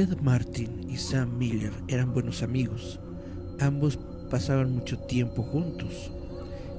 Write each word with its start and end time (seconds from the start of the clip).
Ted 0.00 0.18
Martin 0.22 0.88
y 0.88 0.96
Sam 0.96 1.36
Miller 1.36 1.72
eran 1.86 2.14
buenos 2.14 2.42
amigos. 2.42 2.98
Ambos 3.58 3.98
pasaban 4.30 4.72
mucho 4.72 4.98
tiempo 4.98 5.42
juntos. 5.42 6.10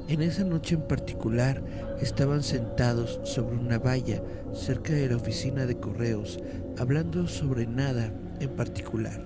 En 0.08 0.24
esa 0.24 0.44
noche 0.44 0.74
en 0.74 0.88
particular 0.88 1.64
estaban 2.02 2.42
sentados 2.42 3.20
sobre 3.24 3.58
una 3.58 3.78
valla 3.78 4.24
cerca 4.56 4.94
de 4.94 5.08
la 5.08 5.18
oficina 5.18 5.68
de 5.68 5.80
correos, 5.80 6.40
hablando 6.80 7.28
sobre 7.28 7.68
nada 7.68 8.12
en 8.40 8.50
particular. 8.56 9.24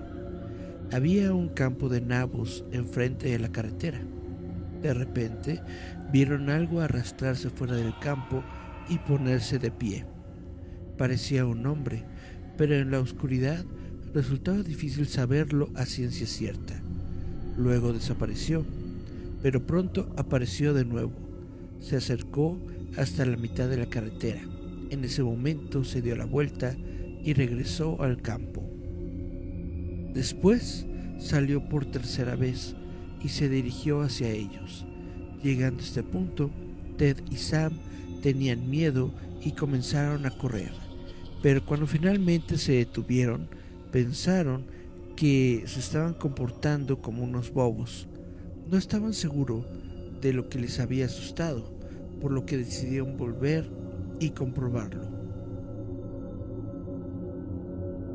Había 0.92 1.32
un 1.32 1.48
campo 1.48 1.88
de 1.88 2.02
nabos 2.02 2.66
enfrente 2.72 3.30
de 3.30 3.38
la 3.38 3.50
carretera. 3.50 4.02
De 4.82 4.92
repente 4.92 5.62
vieron 6.12 6.50
algo 6.50 6.82
arrastrarse 6.82 7.48
fuera 7.48 7.76
del 7.76 7.98
campo 8.00 8.44
y 8.90 8.98
ponerse 8.98 9.58
de 9.58 9.70
pie. 9.70 10.04
Parecía 10.98 11.46
un 11.46 11.64
hombre, 11.64 12.04
pero 12.58 12.74
en 12.74 12.90
la 12.90 13.00
oscuridad 13.00 13.64
resultaba 14.16 14.62
difícil 14.62 15.06
saberlo 15.06 15.68
a 15.74 15.84
ciencia 15.84 16.26
cierta. 16.26 16.80
Luego 17.58 17.92
desapareció, 17.92 18.64
pero 19.42 19.66
pronto 19.66 20.10
apareció 20.16 20.72
de 20.72 20.86
nuevo. 20.86 21.12
Se 21.80 21.96
acercó 21.96 22.58
hasta 22.96 23.26
la 23.26 23.36
mitad 23.36 23.68
de 23.68 23.76
la 23.76 23.90
carretera. 23.90 24.40
En 24.88 25.04
ese 25.04 25.22
momento 25.22 25.84
se 25.84 26.00
dio 26.00 26.16
la 26.16 26.24
vuelta 26.24 26.74
y 27.22 27.34
regresó 27.34 28.02
al 28.02 28.22
campo. 28.22 28.62
Después 30.14 30.86
salió 31.18 31.68
por 31.68 31.84
tercera 31.84 32.36
vez 32.36 32.74
y 33.22 33.28
se 33.28 33.50
dirigió 33.50 34.00
hacia 34.00 34.30
ellos. 34.30 34.86
Llegando 35.42 35.82
a 35.82 35.84
este 35.84 36.02
punto, 36.02 36.50
Ted 36.96 37.18
y 37.30 37.36
Sam 37.36 37.74
tenían 38.22 38.70
miedo 38.70 39.12
y 39.44 39.52
comenzaron 39.52 40.24
a 40.24 40.30
correr. 40.30 40.72
Pero 41.42 41.62
cuando 41.66 41.86
finalmente 41.86 42.56
se 42.56 42.72
detuvieron, 42.72 43.48
pensaron 43.90 44.66
que 45.16 45.64
se 45.66 45.80
estaban 45.80 46.14
comportando 46.14 47.00
como 47.00 47.24
unos 47.24 47.52
bobos. 47.52 48.06
No 48.70 48.76
estaban 48.76 49.14
seguros 49.14 49.64
de 50.20 50.32
lo 50.32 50.48
que 50.48 50.58
les 50.58 50.78
había 50.80 51.06
asustado, 51.06 51.72
por 52.20 52.32
lo 52.32 52.44
que 52.44 52.58
decidieron 52.58 53.16
volver 53.16 53.68
y 54.20 54.30
comprobarlo. 54.30 55.04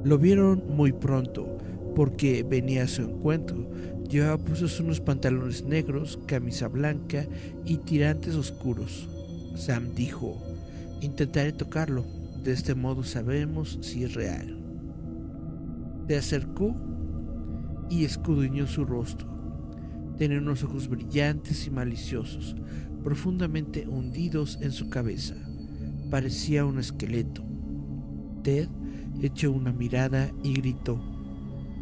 Lo 0.04 0.18
vieron 0.18 0.64
muy 0.70 0.92
pronto 0.92 1.58
porque 1.96 2.44
venía 2.44 2.84
a 2.84 2.88
su 2.88 3.04
encuentro. 3.04 3.70
Llevaba 4.10 4.38
puestos 4.38 4.80
unos 4.80 5.00
pantalones 5.00 5.64
negros, 5.64 6.20
camisa 6.26 6.68
blanca 6.68 7.26
y 7.66 7.78
tirantes 7.78 8.36
oscuros. 8.36 9.08
Sam 9.56 9.94
dijo, 9.94 10.42
intentaré 11.02 11.52
tocarlo, 11.52 12.06
de 12.44 12.54
este 12.54 12.76
modo 12.76 13.04
sabemos 13.04 13.78
si 13.82 14.04
es 14.04 14.14
real. 14.14 14.61
Se 16.08 16.18
acercó 16.18 16.76
y 17.90 18.06
escudriñó 18.06 18.68
su 18.68 18.86
rostro. 18.86 19.28
Tenía 20.18 20.40
unos 20.40 20.64
ojos 20.64 20.88
brillantes 20.88 21.68
y 21.68 21.72
maliciosos, 21.72 22.56
profundamente 23.04 23.88
hundidos 23.88 24.60
en 24.62 24.72
su 24.72 24.90
cabeza. 24.90 25.36
Parecía 26.10 26.66
un 26.66 26.80
esqueleto. 26.80 27.44
Ted 28.44 28.68
echó 29.22 29.52
una 29.52 29.72
mirada 29.72 30.32
y 30.44 30.54
gritó. 30.54 31.02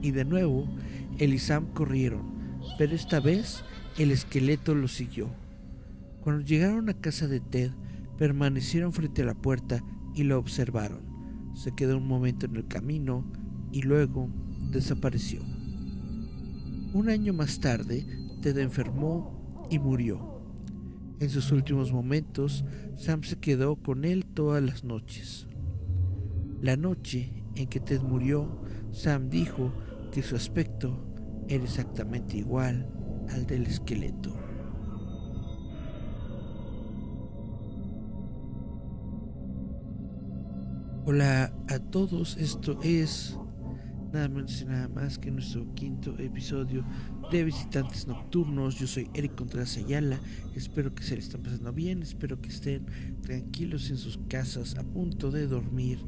Y 0.02 0.12
de 0.12 0.26
nuevo, 0.26 0.68
él 1.18 1.34
y 1.34 1.40
Sam 1.40 1.74
corrieron, 1.74 2.22
pero 2.78 2.96
esta 2.96 3.20
vez 3.20 3.64
el 3.98 4.12
esqueleto 4.12 4.76
lo 4.76 4.88
siguió. 4.88 5.30
Cuando 6.22 6.46
llegaron 6.46 6.90
a 6.90 6.94
casa 6.94 7.28
de 7.28 7.40
Ted, 7.40 7.72
permanecieron 8.18 8.94
frente 8.94 9.22
a 9.22 9.26
la 9.26 9.36
puerta 9.36 9.84
y 10.16 10.24
lo 10.24 10.38
observaron. 10.38 11.02
Se 11.56 11.74
quedó 11.74 11.98
un 11.98 12.08
momento 12.08 12.46
en 12.46 12.56
el 12.56 12.68
camino 12.68 13.26
y 13.72 13.82
luego 13.82 14.30
desapareció. 14.72 15.42
Un 16.94 17.10
año 17.10 17.34
más 17.34 17.60
tarde, 17.60 18.06
Ted 18.42 18.58
enfermó 18.58 19.68
y 19.70 19.80
murió. 19.80 20.42
En 21.20 21.30
sus 21.30 21.52
últimos 21.52 21.92
momentos, 21.92 22.64
Sam 22.96 23.24
se 23.24 23.38
quedó 23.38 23.76
con 23.76 24.06
él 24.06 24.26
todas 24.26 24.64
las 24.64 24.84
noches. 24.84 25.48
La 26.62 26.78
noche 26.78 27.44
en 27.56 27.68
que 27.68 27.80
Ted 27.80 28.02
murió, 28.02 28.64
Sam 28.92 29.30
dijo 29.30 29.72
que 30.12 30.24
su 30.24 30.36
aspecto 30.36 31.06
era 31.48 31.64
exactamente 31.64 32.38
igual 32.38 32.90
al 33.30 33.46
del 33.46 33.64
esqueleto. 33.64 34.36
Hola 41.06 41.52
a 41.68 41.80
todos, 41.80 42.38
esto 42.38 42.80
es 42.84 43.39
nada 44.12 44.28
menos 44.28 44.62
y 44.62 44.66
nada 44.66 44.88
más 44.88 45.20
que 45.20 45.30
nuestro 45.30 45.72
quinto 45.76 46.18
episodio 46.18 46.84
de 47.32 47.44
Visitantes 47.44 48.08
Nocturnos. 48.08 48.76
Yo 48.80 48.88
soy 48.88 49.10
Eric 49.14 49.36
Contreras 49.36 49.78
Ayala, 49.78 50.20
espero 50.56 50.94
que 50.96 51.04
se 51.04 51.16
le 51.16 51.22
estén 51.22 51.44
pasando 51.44 51.72
bien, 51.72 52.02
espero 52.02 52.42
que 52.42 52.50
estén 52.50 52.86
tranquilos 53.22 53.90
en 53.92 53.98
sus 53.98 54.18
casas 54.28 54.76
a 54.78 54.84
punto 54.84 55.30
de 55.30 55.48
dormir 55.48 56.00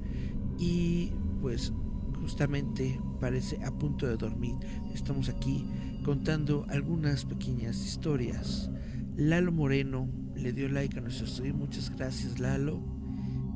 y 0.57 1.11
pues 1.41 1.73
justamente 2.19 2.99
parece 3.19 3.63
a 3.63 3.71
punto 3.71 4.07
de 4.07 4.17
dormir. 4.17 4.55
Estamos 4.93 5.29
aquí 5.29 5.65
contando 6.03 6.65
algunas 6.69 7.25
pequeñas 7.25 7.85
historias. 7.85 8.71
Lalo 9.15 9.51
Moreno 9.51 10.09
le 10.35 10.53
dio 10.53 10.69
like 10.69 10.97
a 10.97 11.01
nuestro 11.01 11.27
estudio, 11.27 11.53
muchas 11.53 11.95
gracias 11.95 12.39
Lalo. 12.39 12.81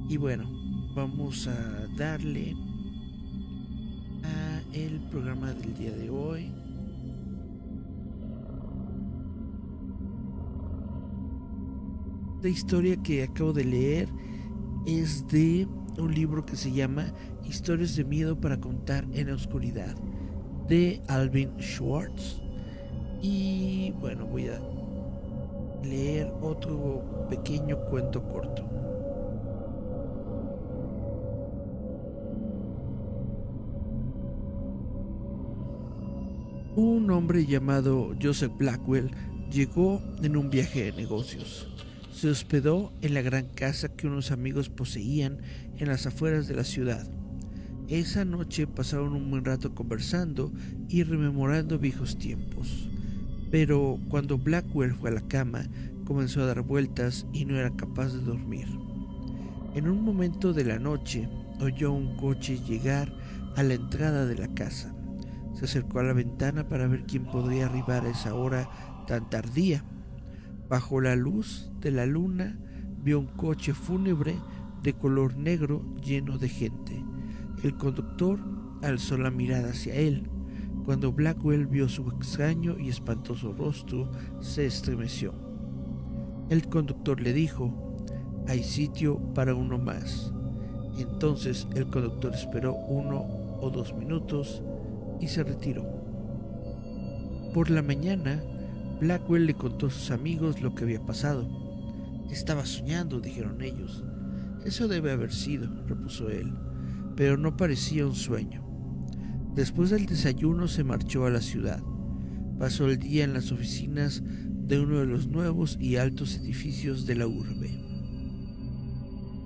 Y 0.07 0.17
bueno, 0.17 0.47
vamos 0.95 1.47
a 1.47 1.87
darle 1.97 2.55
el 4.75 4.99
programa 5.09 5.53
del 5.53 5.73
día 5.77 5.91
de 5.91 6.09
hoy. 6.09 6.51
La 12.41 12.49
historia 12.49 12.97
que 13.01 13.23
acabo 13.23 13.53
de 13.53 13.63
leer 13.63 14.09
es 14.85 15.25
de 15.27 15.65
un 15.97 16.13
libro 16.13 16.45
que 16.45 16.57
se 16.57 16.71
llama 16.71 17.05
Historias 17.45 17.95
de 17.95 18.03
miedo 18.03 18.39
para 18.39 18.59
contar 18.59 19.07
en 19.13 19.27
la 19.27 19.35
oscuridad 19.35 19.95
de 20.67 21.01
Alvin 21.07 21.51
Schwartz. 21.57 22.41
Y 23.21 23.91
bueno, 24.01 24.25
voy 24.25 24.49
a 24.49 24.59
leer 25.83 26.31
otro 26.41 27.27
pequeño 27.29 27.79
cuento 27.85 28.21
corto. 28.27 28.65
Un 36.75 37.09
hombre 37.11 37.45
llamado 37.45 38.15
Joseph 38.21 38.51
Blackwell 38.57 39.11
llegó 39.51 40.01
en 40.21 40.35
un 40.35 40.49
viaje 40.49 40.83
de 40.83 40.91
negocios 40.91 41.67
se 42.15 42.29
hospedó 42.29 42.93
en 43.01 43.13
la 43.13 43.21
gran 43.21 43.47
casa 43.47 43.89
que 43.89 44.07
unos 44.07 44.31
amigos 44.31 44.69
poseían 44.69 45.39
en 45.77 45.89
las 45.89 46.07
afueras 46.07 46.47
de 46.47 46.55
la 46.55 46.63
ciudad. 46.63 47.05
Esa 47.89 48.23
noche 48.23 48.67
pasaron 48.67 49.13
un 49.13 49.29
buen 49.29 49.43
rato 49.43 49.75
conversando 49.75 50.53
y 50.87 51.03
rememorando 51.03 51.77
viejos 51.77 52.17
tiempos. 52.17 52.89
Pero 53.51 53.99
cuando 54.07 54.37
Blackwell 54.37 54.93
fue 54.93 55.09
a 55.09 55.13
la 55.13 55.27
cama, 55.27 55.67
comenzó 56.05 56.41
a 56.41 56.45
dar 56.45 56.61
vueltas 56.61 57.27
y 57.33 57.43
no 57.43 57.57
era 57.57 57.75
capaz 57.75 58.13
de 58.13 58.21
dormir. 58.21 58.67
En 59.75 59.89
un 59.89 60.01
momento 60.01 60.53
de 60.53 60.63
la 60.63 60.79
noche, 60.79 61.27
oyó 61.59 61.91
un 61.91 62.15
coche 62.15 62.57
llegar 62.65 63.13
a 63.57 63.63
la 63.63 63.73
entrada 63.73 64.25
de 64.25 64.35
la 64.35 64.47
casa. 64.55 64.94
Se 65.55 65.65
acercó 65.65 65.99
a 65.99 66.03
la 66.03 66.13
ventana 66.13 66.69
para 66.69 66.87
ver 66.87 67.05
quién 67.05 67.25
podría 67.25 67.65
arribar 67.65 68.05
a 68.05 68.09
esa 68.09 68.35
hora 68.35 68.69
tan 69.07 69.29
tardía 69.29 69.83
Bajo 70.69 70.99
la 70.99 71.15
luz 71.15 71.71
de 71.79 71.91
la 71.91 72.07
luna 72.07 72.57
vio 73.03 73.19
un 73.19 73.27
coche 73.27 73.73
fúnebre 73.73 74.35
de 74.81 74.93
color 74.93 75.37
negro 75.37 75.83
lleno 76.03 76.39
de 76.39 76.49
gente. 76.49 77.03
El 77.63 77.77
conductor 77.77 78.39
alzó 78.81 79.17
la 79.17 79.29
mirada 79.29 79.69
hacia 79.69 79.93
él. 79.93 80.27
Cuando 80.85 81.11
Blackwell 81.11 81.67
vio 81.67 81.87
su 81.87 82.07
extraño 82.09 82.77
y 82.79 82.89
espantoso 82.89 83.53
rostro, 83.53 84.09
se 84.39 84.65
estremeció. 84.65 85.33
El 86.49 86.67
conductor 86.67 87.21
le 87.21 87.33
dijo, 87.33 87.95
hay 88.47 88.63
sitio 88.63 89.19
para 89.33 89.53
uno 89.53 89.77
más. 89.77 90.33
Entonces 90.97 91.67
el 91.75 91.87
conductor 91.87 92.33
esperó 92.33 92.73
uno 92.73 93.23
o 93.61 93.69
dos 93.69 93.93
minutos 93.95 94.63
y 95.25 95.27
se 95.27 95.43
retiró. 95.43 95.83
Por 97.53 97.71
la 97.71 97.81
mañana, 97.81 98.43
Blackwell 99.01 99.47
le 99.47 99.55
contó 99.55 99.87
a 99.87 99.89
sus 99.89 100.11
amigos 100.11 100.61
lo 100.61 100.75
que 100.75 100.83
había 100.83 101.03
pasado. 101.03 101.49
Estaba 102.29 102.65
soñando, 102.65 103.19
dijeron 103.19 103.61
ellos. 103.61 104.03
Eso 104.65 104.87
debe 104.87 105.11
haber 105.11 105.33
sido, 105.33 105.67
repuso 105.87 106.29
él, 106.29 106.53
pero 107.15 107.37
no 107.37 107.57
parecía 107.57 108.05
un 108.05 108.13
sueño. 108.15 108.63
Después 109.55 109.89
del 109.89 110.05
desayuno 110.05 110.67
se 110.67 110.83
marchó 110.83 111.25
a 111.25 111.31
la 111.31 111.41
ciudad. 111.41 111.81
Pasó 112.59 112.87
el 112.87 112.99
día 112.99 113.23
en 113.23 113.33
las 113.33 113.51
oficinas 113.51 114.21
de 114.23 114.79
uno 114.79 114.99
de 114.99 115.07
los 115.07 115.27
nuevos 115.27 115.77
y 115.79 115.95
altos 115.95 116.37
edificios 116.37 117.07
de 117.07 117.15
la 117.15 117.25
urbe. 117.25 117.79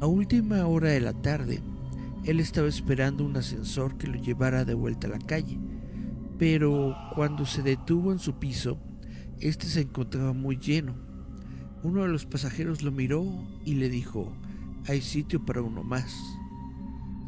A 0.01 0.07
última 0.07 0.65
hora 0.67 0.89
de 0.89 0.99
la 0.99 1.13
tarde, 1.13 1.61
Él 2.29 2.39
estaba 2.39 2.67
esperando 2.67 3.25
un 3.25 3.35
ascensor 3.37 3.97
que 3.97 4.05
lo 4.05 4.21
llevara 4.21 4.63
de 4.63 4.75
vuelta 4.75 5.07
a 5.07 5.09
la 5.09 5.17
calle, 5.17 5.59
pero 6.37 6.95
cuando 7.15 7.43
se 7.43 7.63
detuvo 7.63 8.11
en 8.11 8.19
su 8.19 8.37
piso, 8.37 8.77
este 9.39 9.65
se 9.65 9.81
encontraba 9.81 10.33
muy 10.33 10.59
lleno. 10.59 10.93
Uno 11.81 12.03
de 12.03 12.09
los 12.09 12.27
pasajeros 12.27 12.83
lo 12.83 12.91
miró 12.91 13.25
y 13.65 13.73
le 13.73 13.89
dijo, 13.89 14.31
hay 14.87 15.01
sitio 15.01 15.43
para 15.43 15.63
uno 15.63 15.83
más. 15.83 16.15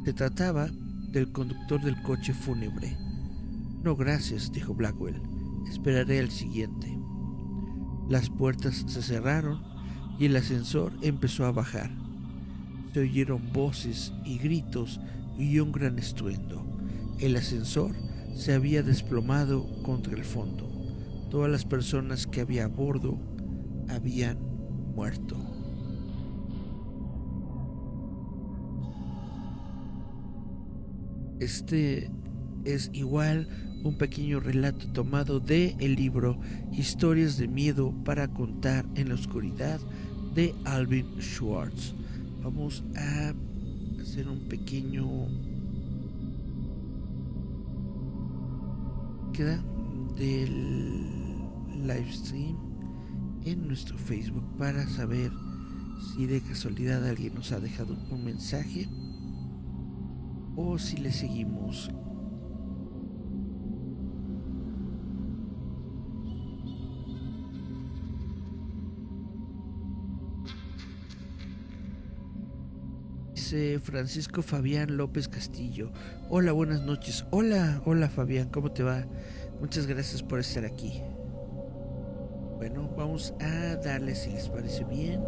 Se 0.06 0.14
trataba 0.14 0.70
del 1.12 1.32
conductor 1.32 1.82
del 1.82 2.00
coche 2.04 2.36
fúnebre. 2.36 2.96
No, 3.82 3.96
gracias, 3.96 4.52
dijo 4.52 4.76
Blackwell. 4.76 5.20
Esperaré 5.68 6.20
al 6.20 6.30
siguiente. 6.30 6.96
Las 8.08 8.30
puertas 8.30 8.86
se 8.86 9.02
cerraron 9.02 9.64
y 10.20 10.26
el 10.26 10.36
ascensor 10.36 10.94
empezó 11.02 11.48
a 11.48 11.52
bajar. 11.52 12.01
Se 12.94 13.00
oyeron 13.00 13.52
voces 13.54 14.14
y 14.26 14.38
gritos 14.38 15.00
y 15.38 15.60
un 15.60 15.72
gran 15.72 15.98
estruendo. 15.98 16.66
El 17.20 17.36
ascensor 17.36 17.96
se 18.36 18.54
había 18.54 18.84
desplomado 18.84 19.66
contra 19.84 20.14
el 20.14 20.24
fondo. 20.24 20.70
Todas 21.30 21.50
las 21.50 21.66
personas 21.66 22.28
que 22.28 22.42
había 22.42 22.66
a 22.66 22.68
bordo 22.68 23.18
habían 23.90 24.38
muerto. 24.96 25.38
Este 31.40 32.12
es 32.66 32.92
igual 32.94 33.48
un 33.84 33.98
pequeño 33.98 34.40
relato 34.40 34.92
tomado 34.92 35.40
de 35.40 35.76
el 35.80 35.96
libro 35.96 36.40
Historias 36.72 37.38
de 37.38 37.48
miedo 37.48 37.94
para 38.06 38.28
contar 38.28 38.86
en 38.96 39.10
la 39.10 39.16
oscuridad 39.16 39.80
de 40.36 40.54
Alvin 40.66 41.08
Schwartz. 41.20 41.96
Vamos 42.44 42.84
a 42.96 43.34
hacer 44.02 44.28
un 44.28 44.48
pequeño 44.50 45.28
queda 49.32 49.64
del 50.18 51.88
live 51.88 52.12
stream 52.12 52.58
en 53.46 53.68
nuestro 53.68 53.98
Facebook 53.98 54.44
para 54.58 54.88
saber 54.88 55.32
si 56.02 56.26
de 56.26 56.42
casualidad 56.42 57.08
alguien 57.08 57.36
nos 57.36 57.52
ha 57.52 57.60
dejado 57.60 57.96
un 58.10 58.26
mensaje 58.26 58.90
o 60.56 60.78
si 60.80 60.98
le 60.98 61.12
seguimos 61.12 61.92
Francisco 73.84 74.42
Fabián 74.42 74.96
López 74.96 75.28
Castillo. 75.28 75.92
Hola, 76.30 76.54
buenas 76.54 76.84
noches. 76.84 77.26
Hola, 77.32 77.82
hola 77.84 78.08
Fabián, 78.08 78.48
¿cómo 78.48 78.72
te 78.72 78.82
va? 78.82 79.06
Muchas 79.60 79.88
gracias 79.88 80.24
por 80.24 80.40
estar 80.40 80.64
aquí. 80.64 81.02
Bueno, 82.56 82.90
vamos 82.96 83.34
a 83.42 83.76
darle, 83.76 84.16
si 84.16 84.30
les 84.30 84.48
parece 84.48 84.86
bien, 84.86 85.22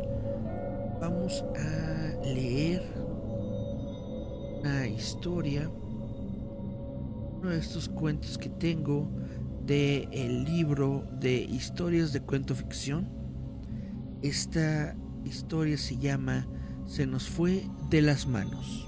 vamos 1.02 1.44
a 1.58 2.26
leer 2.26 2.82
una 4.62 4.88
historia, 4.88 5.70
uno 5.70 7.50
de 7.50 7.60
estos 7.60 7.90
cuentos 7.90 8.38
que 8.38 8.48
tengo 8.48 9.12
de 9.66 10.08
el 10.14 10.46
libro 10.46 11.06
de 11.20 11.42
historias 11.42 12.14
de 12.14 12.22
cuento 12.22 12.56
ficción. 12.56 13.10
Esta 14.22 14.96
historia 15.26 15.78
se 15.78 15.98
llama 15.98 16.48
se 16.86 17.06
nos 17.06 17.30
fue 17.30 17.64
de 17.94 18.02
las 18.02 18.26
manos. 18.26 18.88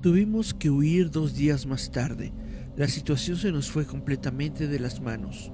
Tuvimos 0.00 0.54
que 0.54 0.70
huir 0.70 1.10
dos 1.10 1.34
días 1.34 1.66
más 1.66 1.90
tarde. 1.90 2.32
La 2.76 2.86
situación 2.86 3.36
se 3.36 3.50
nos 3.50 3.68
fue 3.68 3.84
completamente 3.84 4.68
de 4.68 4.78
las 4.78 5.00
manos. 5.00 5.50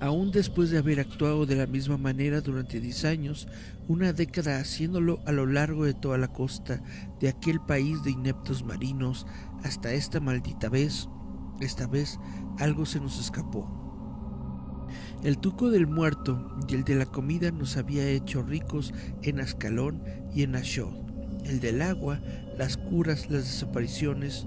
Aún 0.00 0.30
después 0.30 0.70
de 0.70 0.78
haber 0.78 1.00
actuado 1.00 1.46
de 1.46 1.56
la 1.56 1.66
misma 1.66 1.96
manera 1.96 2.42
durante 2.42 2.80
10 2.80 3.04
años, 3.06 3.48
una 3.88 4.12
década 4.12 4.58
haciéndolo 4.58 5.20
a 5.24 5.32
lo 5.32 5.46
largo 5.46 5.84
de 5.84 5.94
toda 5.94 6.18
la 6.18 6.28
costa 6.28 6.82
de 7.18 7.30
aquel 7.30 7.60
país 7.60 8.02
de 8.04 8.10
ineptos 8.10 8.62
marinos, 8.62 9.26
hasta 9.64 9.92
esta 9.92 10.20
maldita 10.20 10.68
vez, 10.68 11.08
esta 11.60 11.86
vez 11.86 12.18
algo 12.58 12.84
se 12.84 13.00
nos 13.00 13.18
escapó. 13.18 13.86
El 15.24 15.38
tuco 15.38 15.70
del 15.70 15.86
muerto 15.86 16.56
y 16.68 16.74
el 16.74 16.84
de 16.84 16.94
la 16.94 17.06
comida 17.06 17.50
nos 17.50 17.78
había 17.78 18.06
hecho 18.06 18.42
ricos 18.42 18.92
en 19.22 19.40
Ascalón 19.40 20.02
y 20.34 20.42
en 20.42 20.56
Ashod. 20.56 20.94
El 21.44 21.60
del 21.60 21.80
agua, 21.80 22.20
las 22.58 22.76
curas, 22.76 23.30
las 23.30 23.44
desapariciones, 23.44 24.46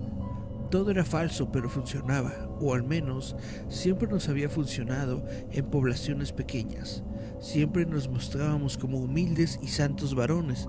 todo 0.70 0.92
era 0.92 1.04
falso, 1.04 1.52
pero 1.52 1.70
funcionaba, 1.70 2.32
o 2.60 2.74
al 2.74 2.84
menos 2.84 3.36
siempre 3.70 4.08
nos 4.08 4.30
había 4.30 4.50
funcionado 4.50 5.26
en 5.52 5.66
poblaciones 5.66 6.32
pequeñas. 6.32 7.04
Siempre 7.40 7.86
nos 7.86 8.08
mostrábamos 8.10 8.78
como 8.78 9.00
humildes 9.00 9.60
y 9.64 9.68
santos 9.68 10.14
varones, 10.14 10.68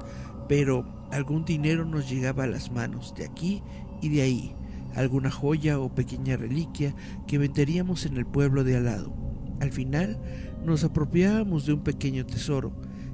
pero 0.49 1.07
algún 1.11 1.45
dinero 1.45 1.85
nos 1.85 2.09
llegaba 2.09 2.45
a 2.45 2.49
las 2.49 2.71
manos, 2.71 3.15
de 3.15 3.27
aquí 3.27 3.63
y 4.01 4.09
de 4.09 4.23
ahí, 4.23 4.55
alguna 4.95 5.31
joya 5.31 5.79
o 5.79 5.95
pequeña 5.95 6.37
reliquia 6.37 6.95
que 7.27 7.39
venderíamos 7.39 8.07
en 8.07 8.17
el 8.17 8.27
pueblo 8.27 8.65
de 8.65 8.77
al 8.77 8.85
lado. 8.87 9.13
Al 9.61 9.73
final 9.73 10.19
nos 10.65 10.83
apropiábamos 10.83 11.67
de 11.67 11.75
un 11.75 11.83
pequeño 11.83 12.25
tesoro, 12.25 12.73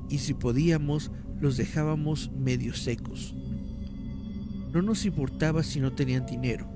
y 0.09 0.19
si 0.19 0.35
podíamos, 0.35 1.11
los 1.41 1.57
dejábamos 1.57 2.31
medio 2.31 2.75
secos. 2.75 3.35
No 4.73 4.83
nos 4.83 5.05
importaba 5.05 5.63
si 5.63 5.81
no 5.81 5.93
tenían 5.93 6.27
dinero 6.27 6.76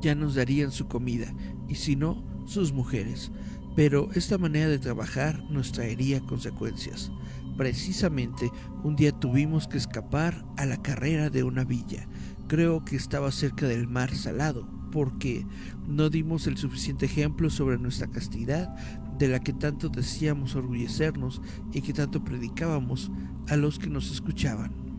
ya 0.00 0.14
nos 0.14 0.34
darían 0.34 0.72
su 0.72 0.86
comida, 0.86 1.32
y 1.68 1.74
si 1.76 1.96
no, 1.96 2.24
sus 2.46 2.72
mujeres. 2.72 3.30
Pero 3.76 4.08
esta 4.14 4.38
manera 4.38 4.68
de 4.68 4.78
trabajar 4.78 5.42
nos 5.50 5.72
traería 5.72 6.20
consecuencias. 6.20 7.10
Precisamente 7.56 8.50
un 8.82 8.96
día 8.96 9.12
tuvimos 9.12 9.68
que 9.68 9.78
escapar 9.78 10.44
a 10.56 10.66
la 10.66 10.80
carrera 10.82 11.30
de 11.30 11.44
una 11.44 11.64
villa. 11.64 12.08
Creo 12.48 12.84
que 12.84 12.96
estaba 12.96 13.30
cerca 13.30 13.68
del 13.68 13.86
mar 13.86 14.14
salado, 14.14 14.66
porque 14.90 15.46
no 15.86 16.10
dimos 16.10 16.46
el 16.46 16.56
suficiente 16.56 17.06
ejemplo 17.06 17.48
sobre 17.48 17.78
nuestra 17.78 18.08
castidad 18.08 18.74
de 19.18 19.28
la 19.28 19.40
que 19.40 19.52
tanto 19.52 19.88
decíamos 19.88 20.56
orgullecernos 20.56 21.40
y 21.72 21.82
que 21.82 21.92
tanto 21.92 22.24
predicábamos 22.24 23.10
a 23.48 23.56
los 23.56 23.78
que 23.78 23.88
nos 23.88 24.10
escuchaban. 24.10 24.89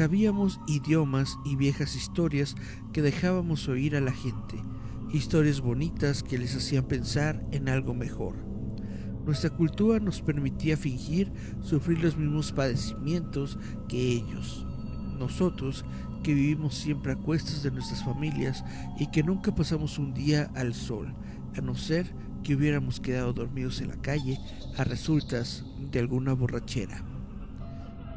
Sabíamos 0.00 0.58
idiomas 0.66 1.38
y 1.44 1.56
viejas 1.56 1.94
historias 1.94 2.56
que 2.90 3.02
dejábamos 3.02 3.68
oír 3.68 3.96
a 3.96 4.00
la 4.00 4.12
gente, 4.12 4.56
historias 5.12 5.60
bonitas 5.60 6.22
que 6.22 6.38
les 6.38 6.56
hacían 6.56 6.84
pensar 6.84 7.46
en 7.52 7.68
algo 7.68 7.92
mejor. 7.92 8.34
Nuestra 9.26 9.50
cultura 9.50 10.00
nos 10.00 10.22
permitía 10.22 10.78
fingir 10.78 11.30
sufrir 11.60 12.02
los 12.02 12.16
mismos 12.16 12.50
padecimientos 12.50 13.58
que 13.90 13.98
ellos. 13.98 14.66
Nosotros, 15.18 15.84
que 16.22 16.32
vivimos 16.32 16.76
siempre 16.76 17.12
a 17.12 17.16
cuestas 17.16 17.62
de 17.62 17.70
nuestras 17.70 18.02
familias 18.02 18.64
y 18.98 19.06
que 19.08 19.22
nunca 19.22 19.54
pasamos 19.54 19.98
un 19.98 20.14
día 20.14 20.50
al 20.54 20.72
sol, 20.72 21.14
a 21.58 21.60
no 21.60 21.74
ser 21.74 22.10
que 22.42 22.54
hubiéramos 22.54 23.00
quedado 23.00 23.34
dormidos 23.34 23.82
en 23.82 23.88
la 23.88 24.00
calle 24.00 24.38
a 24.78 24.84
resultas 24.84 25.62
de 25.92 25.98
alguna 25.98 26.32
borrachera. 26.32 27.04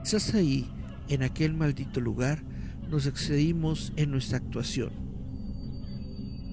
Estás 0.01 0.33
ahí 0.33 0.71
en 1.09 1.23
aquel 1.23 1.53
maldito 1.53 2.01
lugar 2.01 2.43
nos 2.89 3.05
excedimos 3.05 3.93
en 3.95 4.11
nuestra 4.11 4.37
actuación. 4.37 4.91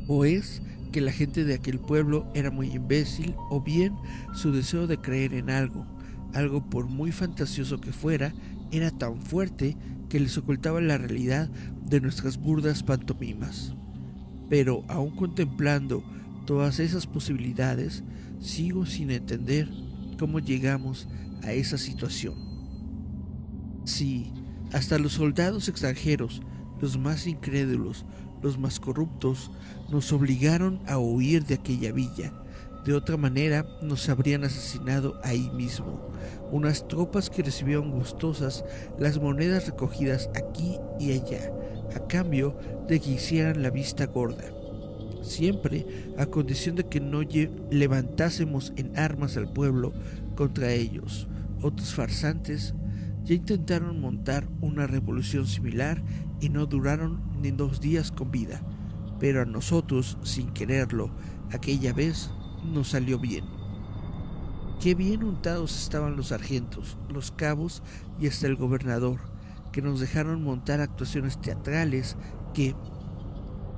O 0.08 0.24
es 0.24 0.62
que 0.92 1.00
la 1.00 1.12
gente 1.12 1.44
de 1.44 1.54
aquel 1.54 1.78
pueblo 1.78 2.30
era 2.34 2.50
muy 2.50 2.70
imbécil, 2.72 3.34
o 3.50 3.60
bien 3.60 3.94
su 4.34 4.52
deseo 4.52 4.86
de 4.86 4.98
creer 4.98 5.34
en 5.34 5.50
algo, 5.50 5.86
algo 6.34 6.68
por 6.68 6.86
muy 6.86 7.12
fantasioso 7.12 7.80
que 7.80 7.92
fuera, 7.92 8.34
era 8.72 8.90
tan 8.90 9.20
fuerte 9.20 9.76
que 10.08 10.20
les 10.20 10.36
ocultaba 10.36 10.80
la 10.80 10.98
realidad 10.98 11.48
de 11.84 12.00
nuestras 12.00 12.38
burdas 12.38 12.82
pantomimas. 12.82 13.74
Pero 14.48 14.84
aún 14.88 15.14
contemplando 15.14 16.02
todas 16.46 16.80
esas 16.80 17.06
posibilidades, 17.06 18.02
sigo 18.40 18.86
sin 18.86 19.10
entender 19.10 19.68
cómo 20.18 20.40
llegamos 20.40 21.08
a 21.42 21.52
esa 21.52 21.78
situación. 21.78 22.34
Sí, 23.84 24.32
hasta 24.72 24.98
los 24.98 25.14
soldados 25.14 25.68
extranjeros, 25.68 26.42
los 26.80 26.98
más 26.98 27.26
incrédulos, 27.26 28.04
los 28.42 28.58
más 28.58 28.80
corruptos, 28.80 29.50
nos 29.90 30.12
obligaron 30.12 30.80
a 30.86 30.98
huir 30.98 31.44
de 31.44 31.54
aquella 31.54 31.92
villa. 31.92 32.32
De 32.84 32.94
otra 32.94 33.18
manera, 33.18 33.66
nos 33.82 34.08
habrían 34.08 34.44
asesinado 34.44 35.20
ahí 35.22 35.50
mismo. 35.50 36.00
Unas 36.50 36.88
tropas 36.88 37.28
que 37.28 37.42
recibieron 37.42 37.90
gustosas 37.90 38.64
las 38.98 39.20
monedas 39.20 39.66
recogidas 39.66 40.30
aquí 40.34 40.78
y 40.98 41.12
allá, 41.12 41.52
a 41.94 42.06
cambio 42.06 42.56
de 42.88 43.00
que 43.00 43.10
hicieran 43.10 43.62
la 43.62 43.70
vista 43.70 44.06
gorda. 44.06 44.44
Siempre 45.22 45.86
a 46.16 46.24
condición 46.26 46.76
de 46.76 46.84
que 46.84 47.00
no 47.00 47.20
levantásemos 47.70 48.72
en 48.76 48.96
armas 48.96 49.36
al 49.36 49.52
pueblo 49.52 49.92
contra 50.34 50.72
ellos. 50.72 51.28
Otros 51.60 51.92
farsantes 51.92 52.72
ya 53.24 53.34
intentaron 53.34 54.00
montar 54.00 54.48
una 54.60 54.86
revolución 54.86 55.46
similar 55.46 56.02
y 56.40 56.48
no 56.48 56.66
duraron 56.66 57.20
ni 57.40 57.50
dos 57.50 57.80
días 57.80 58.10
con 58.10 58.30
vida. 58.30 58.62
Pero 59.18 59.42
a 59.42 59.44
nosotros, 59.44 60.18
sin 60.22 60.50
quererlo, 60.52 61.10
aquella 61.52 61.92
vez 61.92 62.30
nos 62.64 62.88
salió 62.88 63.18
bien. 63.18 63.44
Qué 64.80 64.94
bien 64.94 65.24
untados 65.24 65.78
estaban 65.82 66.16
los 66.16 66.28
sargentos, 66.28 66.96
los 67.10 67.30
cabos 67.30 67.82
y 68.18 68.26
hasta 68.28 68.46
el 68.46 68.56
gobernador, 68.56 69.20
que 69.72 69.82
nos 69.82 70.00
dejaron 70.00 70.42
montar 70.42 70.80
actuaciones 70.80 71.38
teatrales 71.40 72.16
que, 72.54 72.74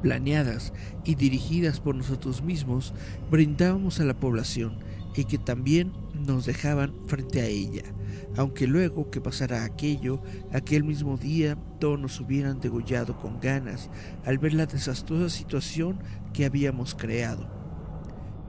planeadas 0.00 0.72
y 1.04 1.16
dirigidas 1.16 1.80
por 1.80 1.96
nosotros 1.96 2.42
mismos, 2.42 2.94
brindábamos 3.30 3.98
a 3.98 4.04
la 4.04 4.14
población 4.14 4.78
y 5.16 5.24
que 5.24 5.38
también 5.38 5.92
nos 6.14 6.46
dejaban 6.46 6.94
frente 7.06 7.40
a 7.40 7.46
ella, 7.46 7.82
aunque 8.36 8.66
luego 8.66 9.10
que 9.10 9.20
pasara 9.20 9.64
aquello, 9.64 10.22
aquel 10.52 10.84
mismo 10.84 11.16
día 11.16 11.56
todos 11.78 11.98
nos 11.98 12.20
hubieran 12.20 12.60
degollado 12.60 13.18
con 13.18 13.40
ganas 13.40 13.90
al 14.24 14.38
ver 14.38 14.54
la 14.54 14.66
desastrosa 14.66 15.28
situación 15.28 15.98
que 16.32 16.44
habíamos 16.44 16.94
creado. 16.94 17.48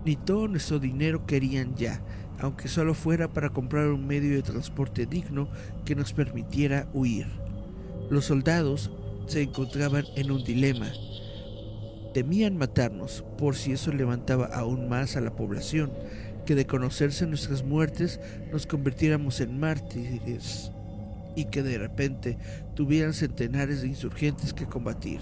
Ni 0.06 0.16
todo 0.16 0.48
nuestro 0.48 0.80
dinero 0.80 1.26
querían 1.26 1.76
ya, 1.76 2.04
aunque 2.40 2.68
solo 2.68 2.94
fuera 2.94 3.32
para 3.32 3.52
comprar 3.52 3.88
un 3.88 4.06
medio 4.06 4.36
de 4.36 4.42
transporte 4.42 5.06
digno 5.06 5.48
que 5.86 5.96
nos 5.96 6.14
permitiera 6.14 6.90
huir. 6.94 7.28
Los 8.10 8.26
soldados 8.26 8.92
se 9.28 9.42
encontraban 9.42 10.06
en 10.16 10.32
un 10.32 10.44
dilema. 10.44 10.92
Temían 12.14 12.58
matarnos 12.58 13.24
por 13.38 13.56
si 13.56 13.72
eso 13.72 13.92
levantaba 13.92 14.46
aún 14.48 14.90
más 14.90 15.16
a 15.16 15.22
la 15.22 15.36
población, 15.36 15.92
que 16.46 16.56
de 16.56 16.66
conocerse 16.66 17.26
nuestras 17.26 17.64
muertes 17.64 18.20
nos 18.52 18.68
convirtiéramos 18.68 19.40
en 19.42 19.60
mártires 19.60 20.72
y 21.36 21.46
que 21.46 21.64
de 21.64 21.78
repente 21.78 22.38
tuvieran 22.76 23.14
centenares 23.14 23.82
de 23.82 23.88
insurgentes 23.88 24.54
que 24.54 24.66
combatir. 24.66 25.20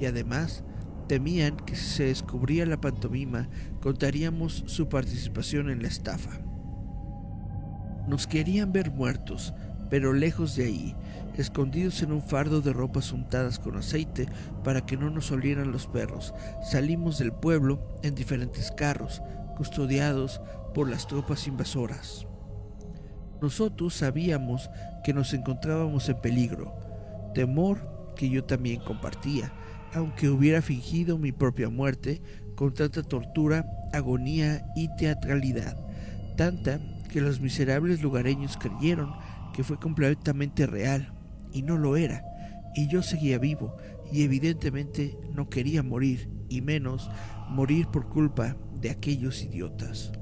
Y 0.00 0.06
además 0.06 0.64
temían 1.06 1.56
que 1.56 1.76
si 1.76 1.84
se 1.84 2.04
descubría 2.04 2.66
la 2.66 2.80
pantomima 2.80 3.48
contaríamos 3.80 4.64
su 4.66 4.88
participación 4.88 5.70
en 5.70 5.82
la 5.82 5.88
estafa. 5.88 6.40
Nos 8.08 8.26
querían 8.26 8.72
ver 8.72 8.90
muertos, 8.90 9.54
pero 9.90 10.12
lejos 10.12 10.56
de 10.56 10.64
ahí, 10.64 10.96
escondidos 11.36 12.02
en 12.02 12.12
un 12.12 12.22
fardo 12.22 12.60
de 12.60 12.72
ropas 12.72 13.12
untadas 13.12 13.58
con 13.58 13.76
aceite 13.76 14.26
para 14.62 14.84
que 14.84 14.96
no 14.96 15.10
nos 15.10 15.30
olieran 15.30 15.72
los 15.72 15.86
perros, 15.86 16.34
salimos 16.62 17.18
del 17.18 17.32
pueblo 17.32 17.98
en 18.02 18.14
diferentes 18.14 18.70
carros, 18.72 19.22
custodiados 19.54 20.40
por 20.74 20.88
las 20.88 21.06
tropas 21.06 21.46
invasoras. 21.46 22.26
Nosotros 23.40 23.94
sabíamos 23.94 24.70
que 25.04 25.12
nos 25.12 25.34
encontrábamos 25.34 26.08
en 26.08 26.20
peligro, 26.20 26.74
temor 27.34 28.12
que 28.16 28.28
yo 28.30 28.44
también 28.44 28.80
compartía, 28.80 29.52
aunque 29.92 30.28
hubiera 30.28 30.62
fingido 30.62 31.18
mi 31.18 31.32
propia 31.32 31.68
muerte 31.68 32.22
con 32.56 32.72
tanta 32.74 33.02
tortura, 33.02 33.66
agonía 33.92 34.66
y 34.74 34.88
teatralidad, 34.96 35.76
tanta 36.36 36.80
que 37.10 37.20
los 37.20 37.40
miserables 37.40 38.02
lugareños 38.02 38.56
creyeron 38.56 39.14
que 39.52 39.62
fue 39.62 39.78
completamente 39.78 40.66
real, 40.66 41.12
y 41.52 41.62
no 41.62 41.76
lo 41.76 41.96
era, 41.96 42.24
y 42.74 42.88
yo 42.88 43.02
seguía 43.02 43.38
vivo, 43.38 43.76
y 44.10 44.22
evidentemente 44.22 45.16
no 45.32 45.48
quería 45.48 45.82
morir, 45.82 46.28
y 46.48 46.60
menos 46.60 47.10
morir 47.48 47.86
por 47.86 48.08
culpa 48.08 48.56
de 48.84 48.90
aquellos 48.90 49.42
idiotas. 49.42 50.12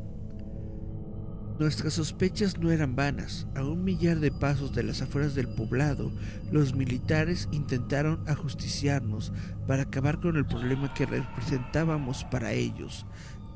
Nuestras 1.58 1.94
sospechas 1.94 2.58
no 2.58 2.70
eran 2.70 2.94
vanas. 2.94 3.48
A 3.56 3.64
un 3.64 3.82
millar 3.82 4.20
de 4.20 4.30
pasos 4.30 4.72
de 4.72 4.84
las 4.84 5.02
afueras 5.02 5.34
del 5.34 5.48
poblado, 5.48 6.12
los 6.52 6.72
militares 6.72 7.48
intentaron 7.50 8.22
ajusticiarnos 8.28 9.32
para 9.66 9.82
acabar 9.82 10.20
con 10.20 10.36
el 10.36 10.46
problema 10.46 10.94
que 10.94 11.06
representábamos 11.06 12.22
para 12.26 12.52
ellos. 12.52 13.04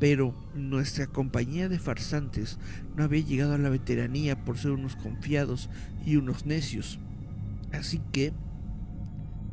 Pero 0.01 0.35
nuestra 0.57 1.07
compañía 1.07 1.69
de 1.69 1.79
farsantes 1.79 2.59
no 2.97 3.05
había 3.05 3.25
llegado 3.25 3.55
a 3.55 3.59
la 3.59 3.69
veteranía 3.69 4.45
por 4.45 4.59
ser 4.59 4.73
unos 4.73 4.97
confiados 4.97 5.71
y 6.05 6.17
unos 6.17 6.47
necios. 6.47 6.99
Así 7.73 8.03
que 8.11 8.33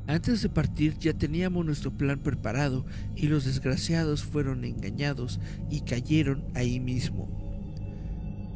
antes 0.08 0.42
de 0.42 0.50
partir 0.50 0.98
ya 1.00 1.14
teníamos 1.14 1.66
nuestro 1.66 1.92
plan 1.92 2.20
preparado 2.20 2.86
y 3.16 3.28
los 3.28 3.46
desgraciados 3.46 4.24
fueron 4.24 4.66
engañados 4.66 5.40
y 5.70 5.82
cayeron 5.82 6.44
ahí 6.56 6.80
mismo. 6.80 7.30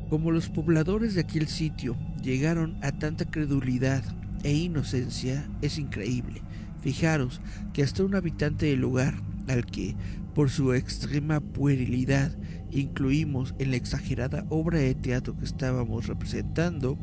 Como 0.09 0.31
los 0.31 0.49
pobladores 0.49 1.15
de 1.15 1.21
aquel 1.21 1.47
sitio 1.47 1.97
llegaron 2.21 2.77
a 2.81 2.91
tanta 2.93 3.25
credulidad 3.25 4.03
e 4.43 4.53
inocencia, 4.53 5.49
es 5.61 5.77
increíble. 5.77 6.41
Fijaros 6.81 7.41
que 7.73 7.83
hasta 7.83 8.03
un 8.03 8.15
habitante 8.15 8.67
del 8.67 8.79
lugar, 8.79 9.15
al 9.47 9.65
que, 9.65 9.95
por 10.33 10.49
su 10.49 10.73
extrema 10.73 11.39
puerilidad, 11.39 12.31
incluimos 12.71 13.55
en 13.59 13.71
la 13.71 13.77
exagerada 13.77 14.45
obra 14.49 14.79
de 14.79 14.95
teatro 14.95 15.37
que 15.37 15.45
estábamos 15.45 16.07
representando, 16.07 16.97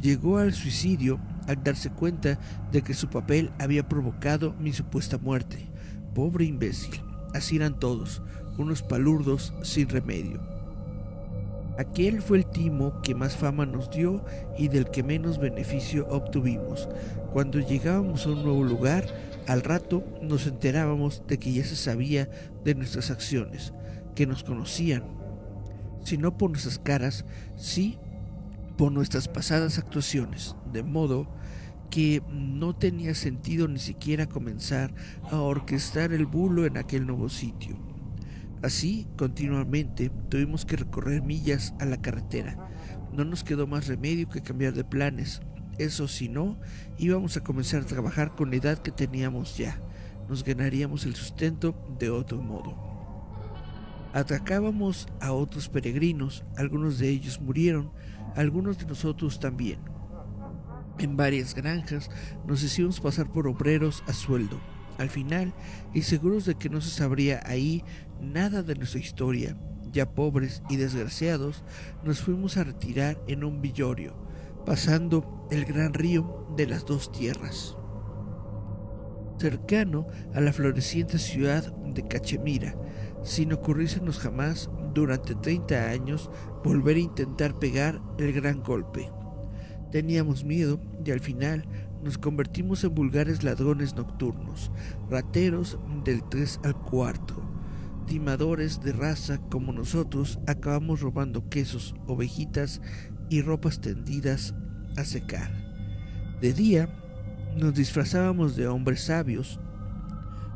llegó 0.00 0.38
al 0.38 0.52
suicidio 0.52 1.20
al 1.50 1.64
darse 1.64 1.90
cuenta 1.90 2.38
de 2.70 2.82
que 2.82 2.94
su 2.94 3.08
papel 3.08 3.50
había 3.58 3.88
provocado 3.88 4.54
mi 4.60 4.72
supuesta 4.72 5.18
muerte. 5.18 5.68
Pobre 6.14 6.44
imbécil, 6.44 7.02
así 7.34 7.56
eran 7.56 7.78
todos, 7.80 8.22
unos 8.56 8.82
palurdos 8.82 9.52
sin 9.62 9.88
remedio. 9.88 10.40
Aquel 11.76 12.22
fue 12.22 12.38
el 12.38 12.46
timo 12.46 13.02
que 13.02 13.16
más 13.16 13.36
fama 13.36 13.66
nos 13.66 13.90
dio 13.90 14.24
y 14.56 14.68
del 14.68 14.90
que 14.90 15.02
menos 15.02 15.38
beneficio 15.38 16.06
obtuvimos. 16.08 16.88
Cuando 17.32 17.58
llegábamos 17.58 18.26
a 18.26 18.30
un 18.30 18.44
nuevo 18.44 18.62
lugar, 18.62 19.06
al 19.48 19.62
rato 19.62 20.04
nos 20.22 20.46
enterábamos 20.46 21.24
de 21.26 21.38
que 21.38 21.52
ya 21.52 21.64
se 21.64 21.74
sabía 21.74 22.28
de 22.64 22.76
nuestras 22.76 23.10
acciones, 23.10 23.72
que 24.14 24.26
nos 24.26 24.44
conocían, 24.44 25.02
si 26.04 26.16
no 26.16 26.38
por 26.38 26.50
nuestras 26.50 26.78
caras, 26.78 27.24
sí 27.56 27.98
por 28.76 28.92
nuestras 28.92 29.28
pasadas 29.28 29.78
actuaciones, 29.78 30.56
de 30.72 30.82
modo 30.82 31.26
que 31.90 32.22
no 32.32 32.74
tenía 32.74 33.14
sentido 33.14 33.68
ni 33.68 33.78
siquiera 33.78 34.28
comenzar 34.28 34.94
a 35.30 35.36
orquestar 35.36 36.12
el 36.12 36.26
bulo 36.26 36.64
en 36.64 36.76
aquel 36.76 37.06
nuevo 37.06 37.28
sitio. 37.28 37.76
Así, 38.62 39.06
continuamente, 39.16 40.10
tuvimos 40.28 40.64
que 40.64 40.76
recorrer 40.76 41.22
millas 41.22 41.74
a 41.80 41.86
la 41.86 42.00
carretera. 42.00 42.56
No 43.12 43.24
nos 43.24 43.42
quedó 43.42 43.66
más 43.66 43.88
remedio 43.88 44.28
que 44.28 44.42
cambiar 44.42 44.74
de 44.74 44.84
planes. 44.84 45.40
Eso 45.78 46.08
si 46.08 46.28
no, 46.28 46.58
íbamos 46.98 47.36
a 47.36 47.42
comenzar 47.42 47.82
a 47.82 47.86
trabajar 47.86 48.34
con 48.34 48.50
la 48.50 48.56
edad 48.56 48.78
que 48.78 48.92
teníamos 48.92 49.56
ya. 49.56 49.80
Nos 50.28 50.44
ganaríamos 50.44 51.06
el 51.06 51.16
sustento 51.16 51.74
de 51.98 52.10
otro 52.10 52.40
modo. 52.40 52.76
Atracábamos 54.12 55.08
a 55.20 55.32
otros 55.32 55.68
peregrinos, 55.68 56.44
algunos 56.56 56.98
de 56.98 57.08
ellos 57.08 57.40
murieron, 57.40 57.90
algunos 58.36 58.78
de 58.78 58.86
nosotros 58.86 59.40
también. 59.40 59.78
En 60.98 61.16
varias 61.16 61.54
granjas 61.54 62.10
nos 62.46 62.62
hicimos 62.62 63.00
pasar 63.00 63.30
por 63.30 63.46
obreros 63.46 64.02
a 64.06 64.12
sueldo. 64.12 64.60
Al 64.98 65.08
final, 65.08 65.54
y 65.94 66.02
seguros 66.02 66.44
de 66.44 66.56
que 66.56 66.68
no 66.68 66.80
se 66.80 66.90
sabría 66.90 67.40
ahí 67.46 67.82
nada 68.20 68.62
de 68.62 68.74
nuestra 68.74 69.00
historia, 69.00 69.56
ya 69.92 70.10
pobres 70.12 70.62
y 70.68 70.76
desgraciados, 70.76 71.64
nos 72.04 72.20
fuimos 72.20 72.56
a 72.56 72.64
retirar 72.64 73.18
en 73.26 73.44
un 73.44 73.62
villorio, 73.62 74.14
pasando 74.66 75.48
el 75.50 75.64
gran 75.64 75.94
río 75.94 76.46
de 76.56 76.66
las 76.66 76.84
dos 76.84 77.10
tierras. 77.12 77.76
Cercano 79.38 80.06
a 80.34 80.40
la 80.40 80.52
floreciente 80.52 81.18
ciudad 81.18 81.72
de 81.72 82.06
Cachemira, 82.06 82.76
sin 83.22 83.54
ocurrírsenos 83.54 84.18
jamás 84.18 84.70
durante 84.92 85.34
30 85.34 85.88
años 85.88 86.30
volver 86.62 86.96
a 86.96 87.00
intentar 87.00 87.58
pegar 87.58 88.02
el 88.18 88.32
gran 88.32 88.62
golpe. 88.62 89.10
Teníamos 89.90 90.44
miedo 90.44 90.80
y 91.04 91.10
al 91.10 91.20
final 91.20 91.64
nos 92.02 92.16
convertimos 92.16 92.84
en 92.84 92.94
vulgares 92.94 93.42
ladrones 93.42 93.94
nocturnos, 93.94 94.70
rateros 95.10 95.78
del 96.04 96.22
3 96.28 96.60
al 96.64 96.74
4. 96.74 97.50
Timadores 98.06 98.80
de 98.80 98.92
raza 98.92 99.38
como 99.50 99.72
nosotros 99.72 100.38
acabamos 100.46 101.00
robando 101.00 101.48
quesos, 101.48 101.94
ovejitas 102.06 102.80
y 103.28 103.42
ropas 103.42 103.80
tendidas 103.80 104.54
a 104.96 105.04
secar. 105.04 105.50
De 106.40 106.52
día 106.52 106.88
nos 107.56 107.74
disfrazábamos 107.74 108.56
de 108.56 108.68
hombres 108.68 109.02
sabios 109.02 109.60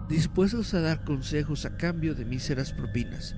dispuestos 0.09 0.75
a 0.75 0.81
dar 0.81 1.05
consejos 1.05 1.65
a 1.65 1.77
cambio 1.77 2.15
de 2.15 2.25
míseras 2.25 2.73
propinas. 2.73 3.35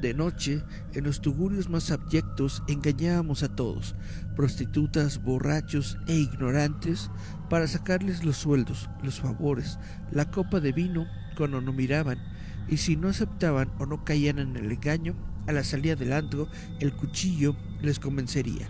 De 0.00 0.12
noche, 0.12 0.62
en 0.92 1.04
los 1.04 1.22
tugurios 1.22 1.70
más 1.70 1.90
abyectos, 1.90 2.62
engañábamos 2.68 3.42
a 3.42 3.54
todos, 3.54 3.96
prostitutas, 4.36 5.22
borrachos 5.22 5.96
e 6.06 6.14
ignorantes, 6.16 7.10
para 7.48 7.66
sacarles 7.66 8.24
los 8.24 8.36
sueldos, 8.36 8.90
los 9.02 9.20
favores, 9.20 9.78
la 10.10 10.30
copa 10.30 10.60
de 10.60 10.72
vino 10.72 11.06
cuando 11.36 11.60
no 11.60 11.72
miraban, 11.72 12.18
y 12.68 12.76
si 12.76 12.96
no 12.96 13.08
aceptaban 13.08 13.70
o 13.78 13.86
no 13.86 14.04
caían 14.04 14.38
en 14.38 14.56
el 14.56 14.70
engaño, 14.70 15.14
a 15.46 15.52
la 15.52 15.64
salida 15.64 15.94
del 15.94 16.12
antro, 16.12 16.48
el 16.80 16.92
cuchillo 16.92 17.56
les 17.80 17.98
convencería. 17.98 18.68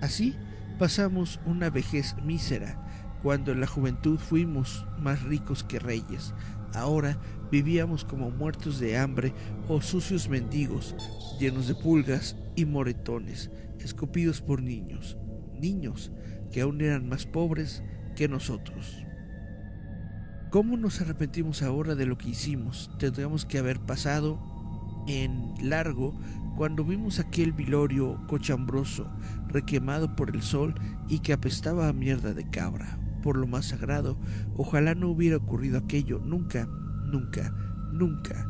Así 0.00 0.34
pasamos 0.78 1.40
una 1.44 1.70
vejez 1.70 2.14
mísera, 2.22 2.80
cuando 3.22 3.52
en 3.52 3.60
la 3.60 3.66
juventud 3.66 4.18
fuimos 4.18 4.86
más 4.98 5.22
ricos 5.22 5.64
que 5.64 5.78
reyes. 5.78 6.34
Ahora 6.74 7.18
vivíamos 7.50 8.04
como 8.04 8.30
muertos 8.30 8.80
de 8.80 8.98
hambre 8.98 9.32
o 9.68 9.80
sucios 9.80 10.28
mendigos, 10.28 10.94
llenos 11.38 11.68
de 11.68 11.74
pulgas 11.74 12.36
y 12.56 12.64
moretones, 12.64 13.50
escupidos 13.78 14.40
por 14.40 14.60
niños, 14.60 15.16
niños 15.60 16.10
que 16.52 16.62
aún 16.62 16.80
eran 16.80 17.08
más 17.08 17.26
pobres 17.26 17.82
que 18.16 18.28
nosotros. 18.28 19.04
¿Cómo 20.50 20.76
nos 20.76 21.00
arrepentimos 21.00 21.62
ahora 21.62 21.94
de 21.94 22.06
lo 22.06 22.18
que 22.18 22.30
hicimos? 22.30 22.90
Tendríamos 22.98 23.44
que 23.44 23.58
haber 23.58 23.80
pasado 23.80 24.40
en 25.08 25.54
largo 25.60 26.18
cuando 26.56 26.84
vimos 26.84 27.18
aquel 27.18 27.52
vilorio 27.52 28.20
cochambroso, 28.28 29.10
requemado 29.48 30.14
por 30.14 30.30
el 30.30 30.42
sol 30.42 30.74
y 31.08 31.20
que 31.20 31.32
apestaba 31.32 31.88
a 31.88 31.92
mierda 31.92 32.34
de 32.34 32.48
cabra. 32.48 33.03
Por 33.24 33.38
lo 33.38 33.46
más 33.46 33.64
sagrado, 33.64 34.18
ojalá 34.54 34.94
no 34.94 35.08
hubiera 35.08 35.38
ocurrido 35.38 35.78
aquello 35.78 36.20
nunca, 36.22 36.66
nunca, 37.06 37.54
nunca. 37.90 38.46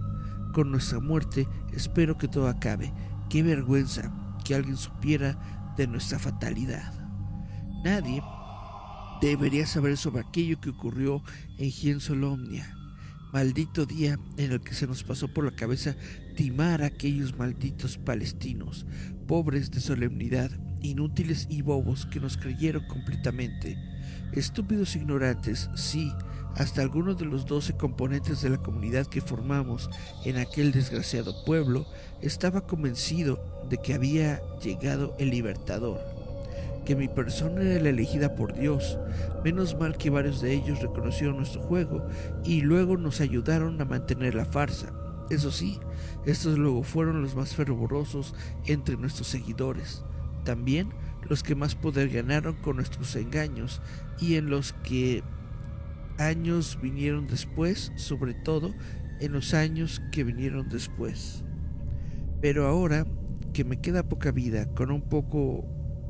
Con 0.52 0.72
nuestra 0.72 0.98
muerte 0.98 1.46
espero 1.72 2.18
que 2.18 2.26
todo 2.26 2.48
acabe. 2.48 2.92
Qué 3.30 3.44
vergüenza 3.44 4.12
que 4.44 4.56
alguien 4.56 4.76
supiera 4.76 5.38
de 5.76 5.86
nuestra 5.86 6.18
fatalidad. 6.18 6.92
Nadie 7.84 8.20
debería 9.20 9.64
saber 9.64 9.96
sobre 9.96 10.22
aquello 10.22 10.60
que 10.60 10.70
ocurrió 10.70 11.22
en 11.56 11.70
Giensolomnia. 11.70 12.76
Maldito 13.32 13.86
día 13.86 14.18
en 14.38 14.50
el 14.50 14.60
que 14.60 14.74
se 14.74 14.88
nos 14.88 15.04
pasó 15.04 15.28
por 15.28 15.44
la 15.44 15.54
cabeza 15.54 15.94
timar 16.34 16.82
a 16.82 16.86
aquellos 16.86 17.38
malditos 17.38 17.96
palestinos, 17.96 18.86
pobres 19.28 19.70
de 19.70 19.78
solemnidad, 19.80 20.50
inútiles 20.82 21.46
y 21.48 21.62
bobos 21.62 22.06
que 22.06 22.18
nos 22.18 22.36
creyeron 22.36 22.84
completamente. 22.88 23.93
Estúpidos 24.34 24.96
ignorantes, 24.96 25.70
sí, 25.76 26.12
hasta 26.56 26.82
algunos 26.82 27.16
de 27.18 27.24
los 27.24 27.46
doce 27.46 27.76
componentes 27.76 28.42
de 28.42 28.50
la 28.50 28.58
comunidad 28.58 29.06
que 29.06 29.20
formamos 29.20 29.88
en 30.24 30.38
aquel 30.38 30.72
desgraciado 30.72 31.44
pueblo 31.44 31.86
estaba 32.20 32.66
convencido 32.66 33.38
de 33.70 33.78
que 33.78 33.94
había 33.94 34.42
llegado 34.60 35.14
el 35.20 35.30
libertador 35.30 36.00
que 36.84 36.96
mi 36.96 37.08
persona 37.08 37.62
era 37.62 37.82
la 37.82 37.88
elegida 37.88 38.34
por 38.34 38.54
Dios. 38.54 38.98
Menos 39.42 39.78
mal 39.78 39.96
que 39.96 40.10
varios 40.10 40.40
de 40.42 40.52
ellos 40.52 40.80
reconocieron 40.80 41.38
nuestro 41.38 41.62
juego 41.62 42.06
y 42.44 42.60
luego 42.60 42.96
nos 42.96 43.20
ayudaron 43.20 43.80
a 43.80 43.84
mantener 43.84 44.34
la 44.34 44.44
farsa. 44.44 44.92
Eso 45.30 45.50
sí, 45.50 45.80
estos 46.26 46.58
luego 46.58 46.82
fueron 46.82 47.22
los 47.22 47.34
más 47.34 47.54
fervorosos 47.54 48.34
entre 48.66 48.96
nuestros 48.96 49.28
seguidores. 49.28 50.04
También 50.44 50.90
los 51.28 51.42
que 51.42 51.54
más 51.54 51.74
poder 51.74 52.08
ganaron 52.08 52.54
con 52.56 52.76
nuestros 52.76 53.16
engaños 53.16 53.80
y 54.20 54.36
en 54.36 54.50
los 54.50 54.72
que 54.84 55.22
años 56.18 56.78
vinieron 56.80 57.26
después, 57.26 57.92
sobre 57.96 58.34
todo 58.34 58.74
en 59.20 59.32
los 59.32 59.54
años 59.54 60.02
que 60.12 60.24
vinieron 60.24 60.68
después. 60.68 61.42
Pero 62.40 62.66
ahora 62.66 63.06
que 63.52 63.64
me 63.64 63.80
queda 63.80 64.08
poca 64.08 64.30
vida, 64.32 64.66
con 64.74 64.90
un 64.90 65.02
poco 65.02 65.64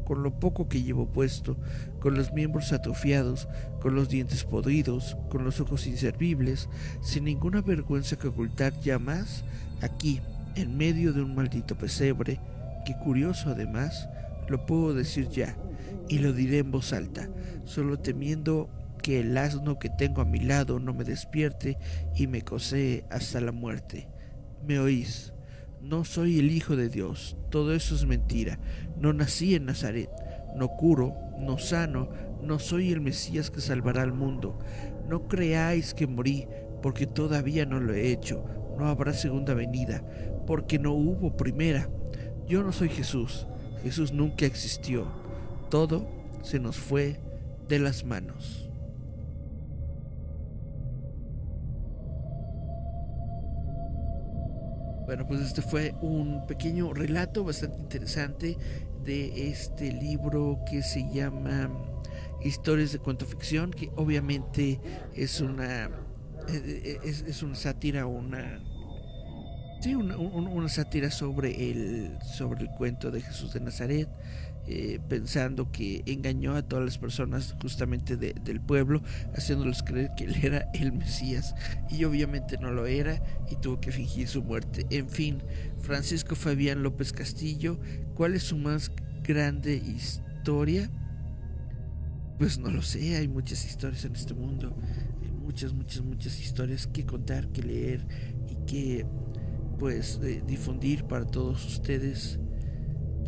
con 0.05 0.23
lo 0.23 0.39
poco 0.39 0.69
que 0.69 0.83
llevo 0.83 1.07
puesto, 1.07 1.57
con 1.99 2.15
los 2.15 2.33
miembros 2.33 2.73
atrofiados, 2.73 3.49
con 3.81 3.95
los 3.95 4.09
dientes 4.09 4.45
podridos, 4.45 5.17
con 5.31 5.45
los 5.45 5.61
ojos 5.61 5.87
inservibles, 5.87 6.69
sin 7.01 7.25
ninguna 7.25 7.63
vergüenza 7.63 8.17
que 8.17 8.29
ocultar 8.29 8.79
ya 8.81 8.99
más, 8.99 9.45
aquí, 9.81 10.21
en 10.57 10.77
medio 10.77 11.13
de 11.13 11.23
un 11.23 11.35
maldito 11.35 11.75
pesebre, 11.77 12.39
que 12.85 12.95
curioso 12.99 13.51
además, 13.51 14.09
lo 14.49 14.67
puedo 14.67 14.95
decir 14.95 15.29
ya, 15.29 15.57
y 16.09 16.19
lo 16.19 16.33
diré 16.33 16.59
en 16.59 16.71
voz 16.71 16.93
alta, 16.93 17.29
solo 17.65 17.99
temiendo 17.99 18.69
que 19.03 19.21
el 19.21 19.37
asno 19.37 19.79
que 19.79 19.91
tengo 19.91 20.23
a 20.23 20.25
mi 20.25 20.41
lado 20.41 20.79
no 20.79 20.95
me 20.95 21.05
despierte 21.05 21.77
y 22.15 22.27
me 22.27 22.43
cosee 22.43 23.05
hasta 23.11 23.41
la 23.41 23.53
muerte. 23.53 24.09
¿Me 24.67 24.79
oís? 24.79 25.35
No 25.83 26.05
soy 26.07 26.39
el 26.39 26.51
Hijo 26.51 26.77
de 26.77 26.89
Dios, 26.89 27.37
todo 27.51 27.75
eso 27.75 27.95
es 27.95 28.07
mentira. 28.07 28.59
No 28.99 29.13
nací 29.13 29.55
en 29.55 29.67
Nazaret, 29.67 30.09
no 30.57 30.69
curo, 30.69 31.15
no 31.39 31.59
sano, 31.59 32.09
no 32.43 32.59
soy 32.59 32.93
el 32.93 33.03
Mesías 33.03 33.51
que 33.51 33.61
salvará 33.61 34.03
al 34.03 34.15
mundo. 34.15 34.59
No 35.07 35.29
creáis 35.29 35.93
que 35.93 36.07
morí, 36.07 36.47
porque 36.83 37.07
todavía 37.07 37.67
no 37.67 37.81
lo 37.81 37.93
he 37.93 38.11
hecho. 38.11 38.45
No 38.79 38.87
habrá 38.87 39.13
segunda 39.13 39.53
venida, 39.53 40.03
porque 40.47 40.79
no 40.79 40.93
hubo 40.93 41.37
primera. 41.37 41.91
Yo 42.47 42.63
no 42.63 42.73
soy 42.73 42.89
Jesús, 42.89 43.47
Jesús 43.85 44.13
nunca 44.13 44.47
existió. 44.47 45.07
Todo 45.71 46.09
se 46.43 46.59
nos 46.59 46.77
fue 46.77 47.21
de 47.69 47.79
las 47.79 48.03
manos. 48.05 48.71
Bueno, 55.05 55.27
pues 55.27 55.43
este 55.43 55.61
fue 55.61 55.95
un 56.01 56.47
pequeño 56.47 56.95
relato 56.95 57.45
bastante 57.45 57.79
interesante 57.79 58.57
de 59.05 59.51
este 59.51 59.93
libro 59.93 60.61
que 60.69 60.83
se 60.83 61.07
llama 61.13 61.71
Historias 62.43 62.93
de 62.93 63.01
cuento 63.01 63.27
ficción, 63.27 63.71
que 63.71 63.91
obviamente 63.97 64.81
es 65.15 65.43
una 65.43 65.91
eh, 66.49 67.01
es, 67.05 67.23
es 67.23 67.43
una 67.43 67.55
sátira, 67.55 68.07
una 68.07 68.63
sí, 69.85 69.95
una, 69.95 70.69
sátira 70.71 71.11
sobre 71.11 71.71
el 71.71 72.19
sobre 72.23 72.63
el 72.63 72.71
cuento 72.71 73.11
de 73.11 73.21
Jesús 73.21 73.53
de 73.53 73.61
Nazaret. 73.61 74.09
Eh, 74.67 74.99
pensando 75.11 75.71
que 75.71 76.03
engañó 76.07 76.55
a 76.55 76.63
todas 76.63 76.87
las 76.87 76.97
personas 76.97 77.55
justamente 77.61 78.17
del 78.17 78.63
pueblo, 78.63 79.03
haciéndoles 79.37 79.83
creer 79.83 80.13
que 80.17 80.25
él 80.25 80.37
era 80.43 80.71
el 80.73 80.91
Mesías 80.93 81.55
y 81.91 82.05
obviamente 82.05 82.57
no 82.57 82.73
lo 82.73 82.87
era 82.87 83.23
y 83.51 83.57
tuvo 83.57 83.79
que 83.79 83.93
fingir 83.93 84.27
su 84.27 84.43
muerte. 84.43 84.87
En 84.89 85.11
fin, 85.11 85.43
Francisco 85.81 86.35
Fabián 86.35 86.83
López 86.83 87.13
Castillo, 87.13 87.79
¿cuál 88.15 88.33
es 88.33 88.45
su 88.45 88.57
más 88.57 88.91
grande 89.23 89.77
historia? 89.77 90.91
Pues 92.39 92.57
no 92.57 92.71
lo 92.71 92.81
sé, 92.81 93.17
hay 93.17 93.29
muchas 93.29 93.67
historias 93.67 94.07
en 94.07 94.17
este 94.17 94.33
mundo, 94.33 94.75
hay 95.23 95.31
muchas, 95.31 95.75
muchas, 95.75 96.01
muchas 96.01 96.41
historias 96.41 96.87
que 96.87 97.05
contar, 97.05 97.49
que 97.49 97.63
leer 97.63 98.07
y 98.49 98.65
que 98.65 99.05
pues 99.77 100.21
eh, 100.23 100.43
difundir 100.47 101.05
para 101.05 101.25
todos 101.25 101.65
ustedes 101.67 102.39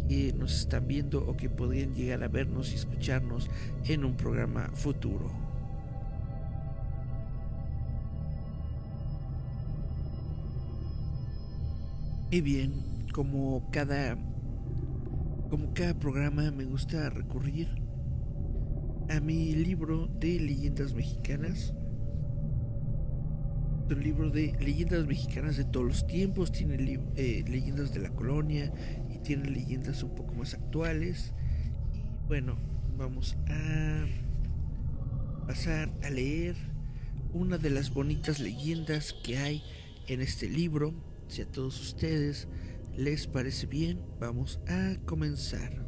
que 0.09 0.33
nos 0.33 0.61
están 0.61 0.87
viendo 0.87 1.27
o 1.27 1.37
que 1.37 1.51
podrían 1.51 1.95
llegar 1.95 2.23
a 2.23 2.29
vernos 2.29 2.73
y 2.73 2.77
escucharnos 2.77 3.51
en 3.85 4.05
un 4.05 4.17
programa 4.17 4.71
futuro. 4.75 5.31
Y 12.31 12.41
bien, 12.41 13.07
como 13.13 13.69
cada 13.71 14.17
como 15.49 15.73
cada 15.75 15.95
programa 15.95 16.51
me 16.51 16.65
gusta 16.65 17.09
recurrir 17.09 17.69
a 19.09 19.21
mi 19.21 19.53
libro 19.53 20.09
de 20.19 20.41
leyendas 20.41 20.93
mexicanas. 20.93 21.73
Un 23.89 24.03
libro 24.03 24.31
de 24.31 24.53
leyendas 24.59 25.07
mexicanas 25.07 25.57
de 25.57 25.65
todos 25.65 25.87
los 25.87 26.07
tiempos, 26.09 26.51
tiene 26.51 27.01
eh, 27.15 27.45
leyendas 27.47 27.95
de 27.95 28.01
la 28.01 28.11
colonia, 28.11 28.73
tiene 29.23 29.49
leyendas 29.49 30.03
un 30.03 30.15
poco 30.15 30.35
más 30.35 30.55
actuales. 30.55 31.33
Y 31.95 32.03
bueno, 32.27 32.59
vamos 32.99 33.37
a 33.49 34.07
pasar 35.47 35.89
a 36.03 36.11
leer 36.11 36.57
una 37.33 37.59
de 37.59 37.71
las 37.71 37.95
bonitas 37.95 38.41
leyendas 38.41 39.13
que 39.13 39.39
hay 39.39 39.63
en 40.09 40.21
este 40.21 40.49
libro. 40.49 40.93
Si 41.29 41.43
a 41.43 41.47
todos 41.47 41.81
ustedes 41.81 42.49
les 42.97 43.29
parece 43.29 43.67
bien, 43.67 44.01
vamos 44.19 44.59
a 44.67 44.97
comenzar. 45.05 45.86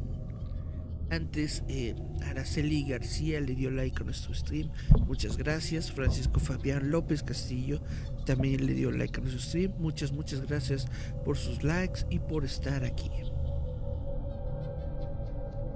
Antes, 1.11 1.63
eh, 1.67 1.95
Araceli 2.27 2.83
García 2.87 3.41
le 3.41 3.55
dio 3.55 3.71
like 3.71 4.01
a 4.01 4.05
nuestro 4.05 4.33
stream. 4.33 4.69
Muchas 5.07 5.37
gracias. 5.37 5.91
Francisco 5.91 6.39
Fabián 6.39 6.91
López 6.91 7.23
Castillo 7.23 7.81
también 8.25 8.65
le 8.67 8.73
dio 8.73 8.91
like 8.91 9.19
a 9.19 9.23
nuestro 9.23 9.41
stream. 9.41 9.73
Muchas, 9.79 10.11
muchas 10.11 10.41
gracias 10.41 10.85
por 11.25 11.37
sus 11.37 11.63
likes 11.63 12.05
y 12.09 12.19
por 12.19 12.45
estar 12.45 12.83
aquí. 12.83 13.09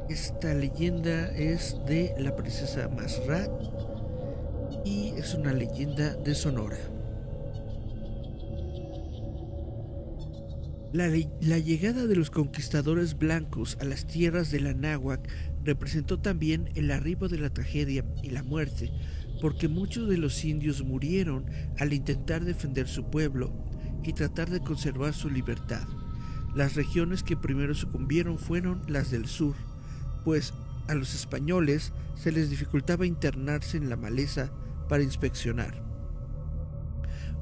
Esta 0.09 0.53
leyenda 0.53 1.31
es 1.35 1.77
de 1.87 2.13
la 2.19 2.35
princesa 2.35 2.87
Masrat 2.89 3.49
y 4.85 5.13
es 5.17 5.33
una 5.33 5.53
leyenda 5.53 6.13
de 6.15 6.35
Sonora. 6.35 6.77
La, 10.93 11.09
llegada 11.57 12.05
de 12.05 12.15
los 12.15 12.29
conquistadores 12.29 13.17
blancos 13.17 13.79
a 13.81 13.83
las 13.83 14.05
tierras 14.05 14.51
de 14.51 14.59
la 14.59 14.75
representó 15.63 16.19
también 16.19 16.69
el 16.75 16.91
arribo 16.91 17.27
de 17.27 17.39
la 17.39 17.49
tragedia 17.49 18.05
y 18.21 18.29
la 18.29 18.43
muerte, 18.43 18.91
porque 19.41 19.67
muchos 19.67 20.07
de 20.07 20.19
los 20.19 20.45
indios 20.45 20.83
murieron 20.83 21.47
al 21.79 21.93
intentar 21.93 22.45
defender 22.45 22.87
su 22.87 23.09
pueblo 23.09 23.51
y 24.03 24.13
tratar 24.13 24.51
de 24.51 24.59
conservar 24.59 25.15
su 25.15 25.31
libertad. 25.31 25.87
Las 26.53 26.75
regiones 26.75 27.23
que 27.23 27.37
primero 27.37 27.73
sucumbieron 27.73 28.37
fueron 28.37 28.83
las 28.87 29.09
del 29.09 29.25
sur, 29.25 29.55
pues 30.23 30.53
a 30.87 30.93
los 30.93 31.15
españoles 31.15 31.91
se 32.13 32.31
les 32.31 32.51
dificultaba 32.51 33.07
internarse 33.07 33.77
en 33.77 33.89
la 33.89 33.95
maleza 33.95 34.51
para 34.87 35.01
inspeccionar. 35.01 35.83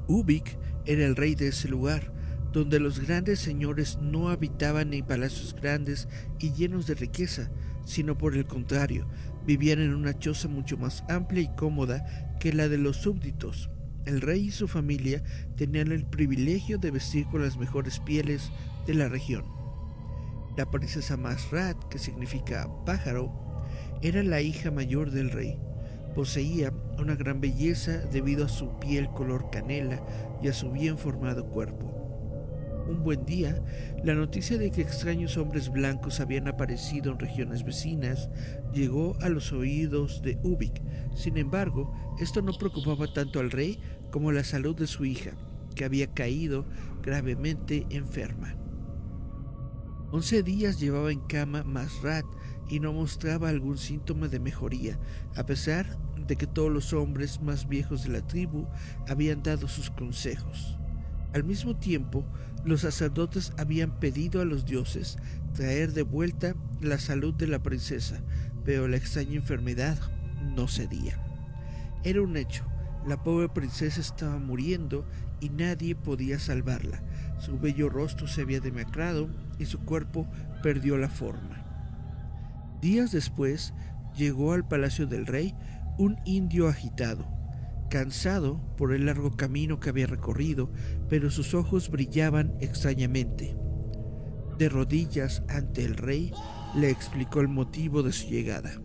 Ubik 0.08 0.56
era 0.86 1.04
el 1.04 1.16
rey 1.16 1.34
de 1.34 1.48
ese 1.48 1.68
lugar, 1.68 2.21
donde 2.52 2.78
los 2.78 3.00
grandes 3.00 3.40
señores 3.40 3.98
no 4.00 4.28
habitaban 4.28 4.92
en 4.92 5.04
palacios 5.04 5.54
grandes 5.54 6.08
y 6.38 6.52
llenos 6.52 6.86
de 6.86 6.94
riqueza, 6.94 7.50
sino 7.84 8.16
por 8.16 8.36
el 8.36 8.44
contrario, 8.44 9.06
vivían 9.46 9.80
en 9.80 9.94
una 9.94 10.18
choza 10.18 10.48
mucho 10.48 10.76
más 10.76 11.02
amplia 11.08 11.42
y 11.42 11.54
cómoda 11.56 12.36
que 12.38 12.52
la 12.52 12.68
de 12.68 12.78
los 12.78 12.98
súbditos. 12.98 13.70
El 14.04 14.20
rey 14.20 14.46
y 14.46 14.50
su 14.50 14.68
familia 14.68 15.22
tenían 15.56 15.92
el 15.92 16.04
privilegio 16.04 16.78
de 16.78 16.90
vestir 16.90 17.26
con 17.26 17.42
las 17.42 17.56
mejores 17.56 18.00
pieles 18.00 18.50
de 18.86 18.94
la 18.94 19.08
región. 19.08 19.44
La 20.56 20.70
princesa 20.70 21.16
Masrat, 21.16 21.76
que 21.88 21.98
significa 21.98 22.68
pájaro, 22.84 23.32
era 24.02 24.22
la 24.22 24.40
hija 24.42 24.70
mayor 24.70 25.10
del 25.10 25.30
rey. 25.30 25.56
Poseía 26.14 26.72
una 26.98 27.14
gran 27.14 27.40
belleza 27.40 27.98
debido 28.12 28.44
a 28.44 28.48
su 28.48 28.78
piel 28.78 29.08
color 29.08 29.50
canela 29.50 30.02
y 30.42 30.48
a 30.48 30.52
su 30.52 30.70
bien 30.70 30.98
formado 30.98 31.46
cuerpo. 31.46 32.01
Un 32.92 33.04
buen 33.04 33.24
día, 33.24 33.64
la 34.04 34.14
noticia 34.14 34.58
de 34.58 34.70
que 34.70 34.82
extraños 34.82 35.38
hombres 35.38 35.70
blancos 35.70 36.20
habían 36.20 36.46
aparecido 36.46 37.10
en 37.10 37.18
regiones 37.18 37.64
vecinas 37.64 38.28
llegó 38.74 39.16
a 39.22 39.30
los 39.30 39.50
oídos 39.50 40.20
de 40.20 40.38
Ubik. 40.42 40.82
Sin 41.14 41.38
embargo, 41.38 41.90
esto 42.20 42.42
no 42.42 42.52
preocupaba 42.52 43.10
tanto 43.10 43.40
al 43.40 43.50
rey 43.50 43.80
como 44.10 44.30
la 44.30 44.44
salud 44.44 44.76
de 44.76 44.86
su 44.86 45.06
hija, 45.06 45.30
que 45.74 45.86
había 45.86 46.12
caído 46.12 46.66
gravemente 47.02 47.86
enferma. 47.88 48.56
Once 50.10 50.42
días 50.42 50.78
llevaba 50.78 51.10
en 51.10 51.20
cama 51.20 51.64
Masrat 51.64 52.26
y 52.68 52.78
no 52.78 52.92
mostraba 52.92 53.48
algún 53.48 53.78
síntoma 53.78 54.28
de 54.28 54.38
mejoría, 54.38 54.98
a 55.34 55.46
pesar 55.46 55.98
de 56.26 56.36
que 56.36 56.46
todos 56.46 56.70
los 56.70 56.92
hombres 56.92 57.40
más 57.40 57.66
viejos 57.66 58.02
de 58.02 58.10
la 58.10 58.26
tribu 58.26 58.66
habían 59.08 59.42
dado 59.42 59.66
sus 59.66 59.90
consejos. 59.90 60.76
Al 61.32 61.44
mismo 61.44 61.74
tiempo, 61.74 62.26
los 62.64 62.82
sacerdotes 62.82 63.52
habían 63.58 63.98
pedido 63.98 64.40
a 64.40 64.44
los 64.44 64.64
dioses 64.64 65.18
traer 65.54 65.92
de 65.92 66.02
vuelta 66.02 66.54
la 66.80 66.98
salud 66.98 67.34
de 67.34 67.46
la 67.46 67.62
princesa, 67.62 68.20
pero 68.64 68.88
la 68.88 68.96
extraña 68.96 69.34
enfermedad 69.34 69.98
no 70.56 70.68
cedía. 70.68 71.18
Era 72.04 72.22
un 72.22 72.36
hecho, 72.36 72.64
la 73.06 73.22
pobre 73.22 73.48
princesa 73.48 74.00
estaba 74.00 74.38
muriendo 74.38 75.04
y 75.40 75.50
nadie 75.50 75.94
podía 75.94 76.38
salvarla. 76.38 77.02
Su 77.38 77.58
bello 77.58 77.88
rostro 77.88 78.26
se 78.26 78.42
había 78.42 78.60
demacrado 78.60 79.28
y 79.58 79.66
su 79.66 79.80
cuerpo 79.80 80.28
perdió 80.62 80.96
la 80.96 81.08
forma. 81.08 81.64
Días 82.80 83.12
después 83.12 83.74
llegó 84.16 84.52
al 84.52 84.66
palacio 84.66 85.06
del 85.06 85.26
rey 85.26 85.54
un 85.98 86.18
indio 86.24 86.68
agitado 86.68 87.41
cansado 87.92 88.58
por 88.78 88.94
el 88.94 89.04
largo 89.04 89.36
camino 89.36 89.78
que 89.78 89.90
había 89.90 90.06
recorrido, 90.06 90.72
pero 91.10 91.30
sus 91.30 91.52
ojos 91.52 91.90
brillaban 91.90 92.54
extrañamente. 92.58 93.54
De 94.56 94.70
rodillas 94.70 95.42
ante 95.50 95.84
el 95.84 95.98
rey, 95.98 96.32
le 96.74 96.88
explicó 96.88 97.40
el 97.40 97.48
motivo 97.48 98.02
de 98.02 98.12
su 98.12 98.30
llegada. 98.30 98.80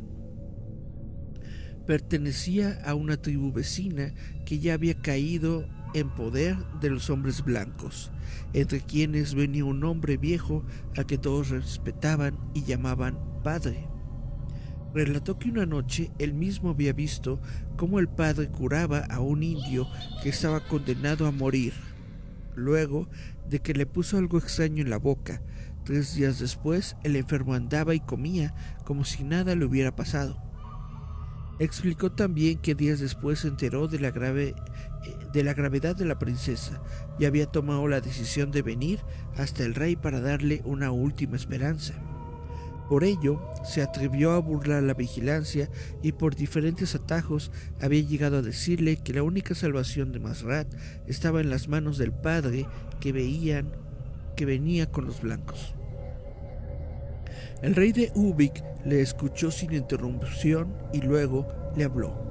Pertenecía 1.85 2.81
a 2.83 2.95
una 2.95 3.15
tribu 3.15 3.53
vecina 3.53 4.13
que 4.45 4.59
ya 4.59 4.73
había 4.73 5.01
caído 5.01 5.65
en 5.93 6.13
poder 6.13 6.57
de 6.81 6.89
los 6.89 7.09
hombres 7.09 7.45
blancos, 7.45 8.11
entre 8.51 8.81
quienes 8.81 9.35
venía 9.35 9.63
un 9.63 9.85
hombre 9.85 10.17
viejo 10.17 10.65
al 10.97 11.05
que 11.05 11.17
todos 11.17 11.47
respetaban 11.47 12.37
y 12.53 12.63
llamaban 12.63 13.17
padre 13.41 13.87
relató 14.97 15.37
que 15.37 15.49
una 15.49 15.65
noche 15.65 16.11
él 16.17 16.33
mismo 16.33 16.71
había 16.71 16.91
visto 16.91 17.39
cómo 17.75 17.99
el 17.99 18.07
padre 18.07 18.47
curaba 18.47 18.99
a 19.09 19.19
un 19.19 19.43
indio 19.43 19.87
que 20.23 20.29
estaba 20.29 20.59
condenado 20.67 21.27
a 21.27 21.31
morir. 21.31 21.73
Luego 22.55 23.07
de 23.47 23.59
que 23.59 23.73
le 23.73 23.85
puso 23.85 24.17
algo 24.17 24.39
extraño 24.39 24.81
en 24.81 24.89
la 24.89 24.97
boca, 24.97 25.41
tres 25.83 26.15
días 26.15 26.39
después 26.39 26.97
el 27.03 27.15
enfermo 27.15 27.53
andaba 27.53 27.93
y 27.93 27.99
comía 27.99 28.55
como 28.85 29.05
si 29.05 29.23
nada 29.23 29.55
le 29.55 29.65
hubiera 29.65 29.95
pasado. 29.95 30.41
Explicó 31.59 32.11
también 32.11 32.57
que 32.57 32.75
días 32.75 32.99
después 32.99 33.39
se 33.39 33.47
enteró 33.47 33.87
de 33.87 33.99
la, 33.99 34.11
grave, 34.11 34.49
eh, 35.05 35.15
de 35.33 35.43
la 35.43 35.53
gravedad 35.53 35.95
de 35.95 36.05
la 36.05 36.19
princesa 36.19 36.81
y 37.19 37.25
había 37.25 37.45
tomado 37.47 37.87
la 37.87 38.01
decisión 38.01 38.51
de 38.51 38.61
venir 38.61 38.99
hasta 39.37 39.63
el 39.63 39.75
rey 39.75 39.95
para 39.95 40.21
darle 40.21 40.61
una 40.65 40.91
última 40.91 41.35
esperanza. 41.35 41.93
Por 42.89 43.03
ello, 43.03 43.41
se 43.65 43.81
atrevió 43.81 44.31
a 44.31 44.39
burlar 44.39 44.83
la 44.83 44.93
vigilancia 44.93 45.69
y 46.01 46.13
por 46.13 46.35
diferentes 46.35 46.95
atajos 46.95 47.51
había 47.81 48.01
llegado 48.01 48.37
a 48.37 48.41
decirle 48.41 48.97
que 48.97 49.13
la 49.13 49.23
única 49.23 49.55
salvación 49.55 50.11
de 50.11 50.19
Masrat 50.19 50.67
estaba 51.05 51.41
en 51.41 51.49
las 51.49 51.67
manos 51.67 51.97
del 51.97 52.13
padre 52.13 52.65
que 53.01 53.11
veían 53.11 53.73
que 54.37 54.45
venía 54.45 54.89
con 54.89 55.05
los 55.05 55.21
blancos. 55.21 55.73
El 57.61 57.75
rey 57.75 57.91
de 57.91 58.11
Ubik 58.15 58.63
le 58.85 59.01
escuchó 59.01 59.51
sin 59.51 59.73
interrupción 59.73 60.73
y 60.93 61.01
luego 61.01 61.47
le 61.75 61.83
habló. 61.83 62.27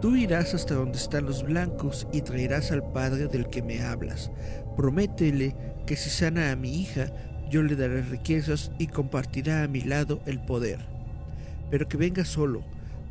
Tú 0.00 0.16
irás 0.16 0.54
hasta 0.54 0.74
donde 0.74 0.98
están 0.98 1.26
los 1.26 1.42
blancos 1.42 2.06
y 2.12 2.22
traerás 2.22 2.70
al 2.70 2.92
padre 2.92 3.26
del 3.26 3.48
que 3.48 3.62
me 3.62 3.82
hablas. 3.82 4.30
Prométele 4.76 5.56
que 5.86 5.96
si 5.96 6.10
sana 6.10 6.52
a 6.52 6.56
mi 6.56 6.80
hija, 6.80 7.12
yo 7.54 7.62
le 7.62 7.76
daré 7.76 8.02
riquezas 8.02 8.72
y 8.80 8.88
compartirá 8.88 9.62
a 9.62 9.68
mi 9.68 9.80
lado 9.80 10.20
el 10.26 10.40
poder. 10.40 10.80
Pero 11.70 11.86
que 11.86 11.96
venga 11.96 12.24
solo, 12.24 12.64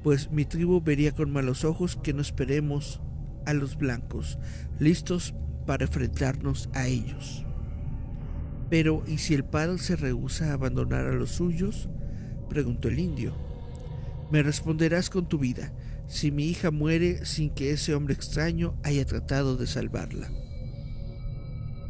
pues 0.04 0.32
mi 0.32 0.44
tribu 0.44 0.82
vería 0.82 1.14
con 1.14 1.32
malos 1.32 1.64
ojos 1.64 1.98
que 2.04 2.12
no 2.12 2.22
esperemos 2.22 3.00
a 3.46 3.54
los 3.54 3.78
blancos, 3.78 4.38
listos 4.80 5.34
para 5.66 5.86
enfrentarnos 5.86 6.70
a 6.74 6.88
ellos. 6.88 7.46
Pero, 8.70 9.06
¿y 9.08 9.20
si 9.20 9.34
el 9.34 9.46
padre 9.46 9.78
se 9.78 9.96
rehúsa 9.96 10.50
a 10.50 10.54
abandonar 10.56 11.06
a 11.06 11.14
los 11.14 11.30
suyos? 11.32 11.88
preguntó 12.50 12.90
el 12.90 13.00
indio. 13.00 13.34
Me 14.30 14.44
responderás 14.44 15.10
con 15.10 15.30
tu 15.30 15.38
vida, 15.38 15.72
si 16.08 16.32
mi 16.32 16.48
hija 16.48 16.70
muere 16.70 17.26
sin 17.26 17.50
que 17.50 17.72
ese 17.72 17.96
hombre 17.96 18.14
extraño 18.14 18.76
haya 18.84 19.06
tratado 19.06 19.56
de 19.56 19.68
salvarla. 19.68 20.30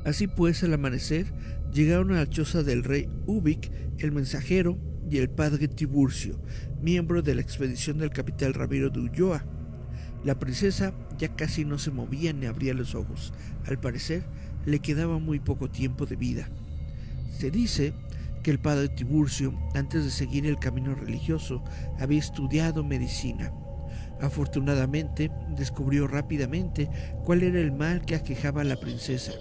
Así 0.06 0.28
pues, 0.28 0.64
al 0.64 0.76
amanecer, 0.76 1.26
llegaron 1.74 2.12
a 2.12 2.20
la 2.20 2.30
choza 2.30 2.64
del 2.64 2.84
rey 2.84 3.10
Ubik, 3.26 3.72
el 3.98 4.12
mensajero 4.12 4.78
y 5.10 5.18
el 5.18 5.30
padre 5.30 5.68
Tiburcio, 5.68 6.40
miembro 6.82 7.22
de 7.22 7.36
la 7.36 7.42
expedición 7.42 7.98
del 7.98 8.12
capitán 8.12 8.54
Ramiro 8.54 8.90
de 8.90 9.00
Ulloa. 9.00 9.44
La 10.24 10.40
princesa 10.40 10.94
ya 11.18 11.36
casi 11.36 11.66
no 11.66 11.78
se 11.78 11.92
movía 11.92 12.32
ni 12.32 12.46
abría 12.46 12.74
los 12.74 12.96
ojos. 12.96 13.34
Al 13.66 13.80
parecer, 13.80 14.24
le 14.66 14.80
quedaba 14.80 15.20
muy 15.20 15.40
poco 15.40 15.70
tiempo 15.70 16.06
de 16.06 16.16
vida. 16.16 16.48
Se 17.38 17.52
dice 17.52 17.94
que 18.44 18.52
el 18.52 18.60
padre 18.60 18.90
Tiburcio, 18.90 19.54
antes 19.74 20.04
de 20.04 20.12
seguir 20.12 20.46
el 20.46 20.60
camino 20.60 20.96
religioso, 20.96 21.64
había 22.00 22.20
estudiado 22.20 22.84
medicina. 22.84 23.52
Afortunadamente, 24.22 25.32
descubrió 25.58 26.08
rápidamente 26.08 26.90
cuál 27.26 27.44
era 27.44 27.60
el 27.60 27.72
mal 27.72 28.06
que 28.06 28.16
aquejaba 28.16 28.62
a 28.62 28.66
la 28.66 28.80
princesa, 28.80 29.34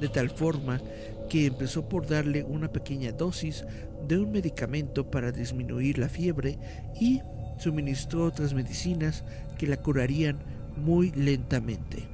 de 0.00 0.08
tal 0.08 0.30
forma 0.30 0.80
que 1.28 1.46
empezó 1.46 1.88
por 1.88 2.06
darle 2.06 2.44
una 2.44 2.72
pequeña 2.72 3.12
dosis 3.12 3.64
de 4.06 4.18
un 4.18 4.32
medicamento 4.32 5.10
para 5.10 5.32
disminuir 5.32 5.98
la 5.98 6.08
fiebre 6.08 6.58
y 7.00 7.20
suministró 7.58 8.24
otras 8.24 8.54
medicinas 8.54 9.24
que 9.58 9.66
la 9.66 9.76
curarían 9.76 10.38
muy 10.76 11.10
lentamente. 11.12 12.08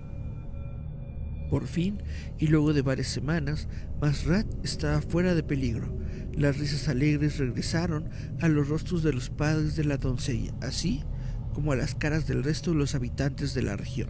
Por 1.51 1.67
fin, 1.67 2.03
y 2.39 2.47
luego 2.47 2.73
de 2.73 2.81
varias 2.81 3.09
semanas, 3.09 3.69
Masrat 4.01 4.47
estaba 4.65 5.03
fuera 5.03 5.35
de 5.35 5.43
peligro. 5.43 5.95
Las 6.35 6.59
risas 6.59 6.89
alegres 6.89 7.39
regresaron 7.39 8.09
a 8.41 8.49
los 8.49 8.69
rostros 8.69 9.03
de 9.03 9.13
los 9.13 9.29
padres 9.29 9.77
de 9.77 9.85
la 9.85 9.99
doncella, 9.99 10.55
así 10.63 11.05
como 11.53 11.73
a 11.73 11.77
las 11.77 11.95
caras 11.95 12.27
del 12.27 12.43
resto 12.43 12.71
de 12.71 12.79
los 12.79 12.95
habitantes 12.95 13.53
de 13.53 13.63
la 13.63 13.77
región. 13.77 14.09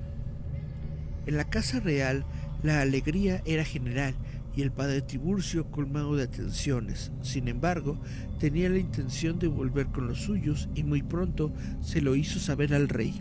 En 1.27 1.37
la 1.37 1.51
casa 1.51 1.81
real, 1.81 2.25
la 2.62 2.81
alegría 2.81 3.43
era 3.45 3.65
general 3.65 4.15
y 4.55 4.62
el 4.62 4.73
padre 4.73 5.03
Tiburcio 5.03 5.71
colmado 5.71 6.17
de 6.17 6.25
atenciones. 6.25 7.12
Sin 7.23 7.49
embargo, 7.49 8.01
tenía 8.38 8.69
la 8.69 8.79
intención 8.79 9.38
de 9.38 9.49
volver 9.49 9.87
con 9.87 10.07
los 10.07 10.21
suyos 10.21 10.69
y 10.75 10.85
muy 10.85 11.03
pronto 11.03 11.53
se 11.81 12.01
lo 12.01 12.15
hizo 12.15 12.38
saber 12.38 12.75
al 12.75 12.88
rey. 12.88 13.19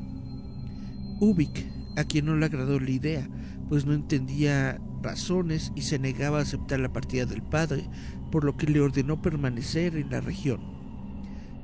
Ubik, 1.20 1.66
a 1.98 2.04
quien 2.04 2.26
no 2.26 2.36
le 2.36 2.46
agradó 2.46 2.80
la 2.80 2.90
idea, 2.90 3.28
pues 3.70 3.86
no 3.86 3.94
entendía 3.94 4.82
razones 5.02 5.72
y 5.76 5.84
se 5.84 6.00
negaba 6.00 6.40
a 6.40 6.42
aceptar 6.42 6.80
la 6.80 6.92
partida 6.92 7.26
del 7.26 7.42
padre, 7.42 7.90
por 8.32 8.44
lo 8.44 8.58
que 8.58 8.68
le 8.68 8.82
ordenó 8.82 9.22
permanecer 9.22 9.96
en 9.96 10.10
la 10.10 10.22
región. 10.22 10.62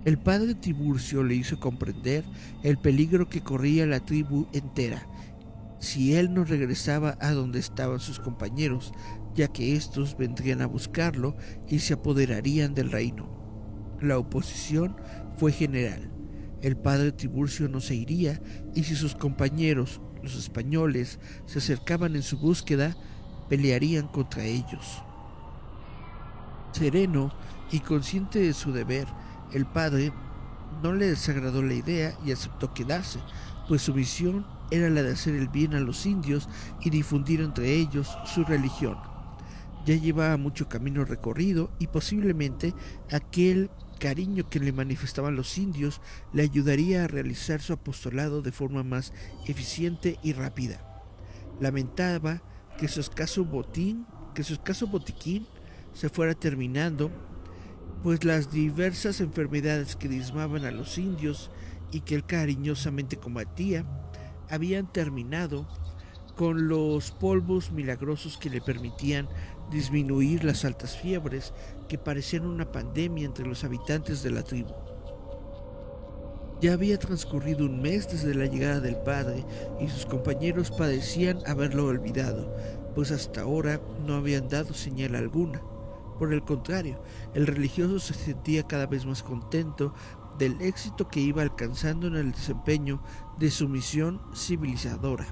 El 0.05 0.17
padre 0.17 0.55
Tiburcio 0.55 1.23
le 1.23 1.35
hizo 1.35 1.59
comprender 1.59 2.23
el 2.63 2.77
peligro 2.77 3.27
que 3.27 3.41
corría 3.41 3.85
la 3.85 3.99
tribu 3.99 4.47
entera 4.53 5.05
si 5.79 6.15
él 6.15 6.33
no 6.33 6.43
regresaba 6.43 7.17
a 7.21 7.31
donde 7.31 7.59
estaban 7.59 7.99
sus 7.99 8.19
compañeros, 8.19 8.93
ya 9.37 9.47
que 9.47 9.75
éstos 9.75 10.17
vendrían 10.17 10.61
a 10.61 10.65
buscarlo 10.65 11.37
y 11.69 11.79
se 11.79 11.93
apoderarían 11.93 12.73
del 12.73 12.91
reino. 12.91 13.29
La 14.01 14.17
oposición 14.17 14.97
fue 15.37 15.51
general. 15.51 16.11
El 16.61 16.75
padre 16.75 17.11
Tiburcio 17.11 17.69
no 17.69 17.79
se 17.79 17.93
iría 17.93 18.41
y 18.73 18.83
si 18.83 18.95
sus 18.95 19.13
compañeros, 19.13 20.01
los 20.23 20.35
españoles, 20.35 21.19
se 21.45 21.59
acercaban 21.59 22.15
en 22.15 22.23
su 22.23 22.39
búsqueda, 22.39 22.97
pelearían 23.47 24.07
contra 24.07 24.43
ellos. 24.43 25.03
Sereno 26.71 27.31
y 27.71 27.79
consciente 27.81 28.39
de 28.39 28.53
su 28.53 28.71
deber, 28.71 29.05
el 29.53 29.67
padre 29.67 30.11
no 30.81 30.93
le 30.93 31.09
desagradó 31.09 31.61
la 31.61 31.75
idea 31.75 32.17
y 32.25 32.31
aceptó 32.31 32.73
quedarse, 32.73 33.19
pues 33.67 33.83
su 33.83 33.93
misión 33.93 34.47
era 34.71 34.89
la 34.89 35.03
de 35.03 35.11
hacer 35.11 35.35
el 35.35 35.47
bien 35.47 35.75
a 35.75 35.79
los 35.79 36.07
indios 36.07 36.49
y 36.81 36.89
difundir 36.89 37.41
entre 37.41 37.75
ellos 37.75 38.17
su 38.25 38.43
religión. 38.43 38.97
Ya 39.87 39.95
llevaba 39.95 40.35
mucho 40.35 40.67
camino 40.67 41.05
recorrido 41.05 41.71
y 41.79 41.87
posiblemente 41.87 42.73
aquel 43.09 43.69
cariño 44.01 44.49
que 44.49 44.59
le 44.59 44.73
manifestaban 44.73 45.37
los 45.37 45.57
indios 45.57 46.01
le 46.33 46.43
ayudaría 46.43 47.05
a 47.05 47.07
realizar 47.07 47.61
su 47.61 47.71
apostolado 47.71 48.41
de 48.41 48.51
forma 48.51 48.83
más 48.83 49.13
eficiente 49.45 50.19
y 50.21 50.33
rápida. 50.33 50.85
Lamentaba 51.61 52.41
que 52.77 52.89
su 52.89 52.99
escaso 52.99 53.45
botín, 53.45 54.05
que 54.35 54.43
su 54.43 54.55
escaso 54.55 54.87
botiquín 54.87 55.47
se 55.93 56.09
fuera 56.09 56.33
terminando, 56.33 57.09
pues 58.03 58.25
las 58.25 58.51
diversas 58.51 59.21
enfermedades 59.21 59.95
que 59.95 60.09
dismaban 60.09 60.65
a 60.65 60.71
los 60.71 60.97
indios 60.97 61.49
y 61.93 62.01
que 62.01 62.15
él 62.15 62.25
cariñosamente 62.25 63.15
combatía 63.15 63.85
habían 64.49 64.91
terminado 64.91 65.65
con 66.35 66.67
los 66.67 67.11
polvos 67.11 67.71
milagrosos 67.71 68.37
que 68.37 68.51
le 68.51 68.61
permitían 68.61 69.27
disminuir 69.69 70.43
las 70.43 70.65
altas 70.65 70.97
fiebres 70.97 71.53
que 71.87 71.97
parecían 71.97 72.45
una 72.45 72.71
pandemia 72.71 73.25
entre 73.25 73.45
los 73.45 73.63
habitantes 73.63 74.23
de 74.23 74.31
la 74.31 74.43
tribu. 74.43 74.73
Ya 76.59 76.73
había 76.73 76.97
transcurrido 76.97 77.65
un 77.65 77.81
mes 77.81 78.09
desde 78.09 78.33
la 78.33 78.47
llegada 78.47 78.79
del 78.79 78.97
padre 78.97 79.45
y 79.79 79.87
sus 79.89 80.07
compañeros 80.07 80.71
padecían 80.71 81.39
haberlo 81.45 81.85
olvidado, 81.85 82.55
pues 82.95 83.11
hasta 83.11 83.41
ahora 83.41 83.79
no 84.07 84.15
habían 84.15 84.49
dado 84.49 84.73
señal 84.73 85.15
alguna. 85.15 85.61
Por 86.17 86.33
el 86.33 86.41
contrario, 86.41 86.99
el 87.35 87.45
religioso 87.45 87.99
se 87.99 88.15
sentía 88.15 88.63
cada 88.63 88.87
vez 88.87 89.05
más 89.05 89.21
contento 89.21 89.93
del 90.39 90.59
éxito 90.61 91.07
que 91.07 91.19
iba 91.19 91.43
alcanzando 91.43 92.07
en 92.07 92.15
el 92.15 92.31
desempeño 92.31 93.01
de 93.37 93.51
su 93.51 93.69
misión 93.69 94.19
civilizadora. 94.35 95.27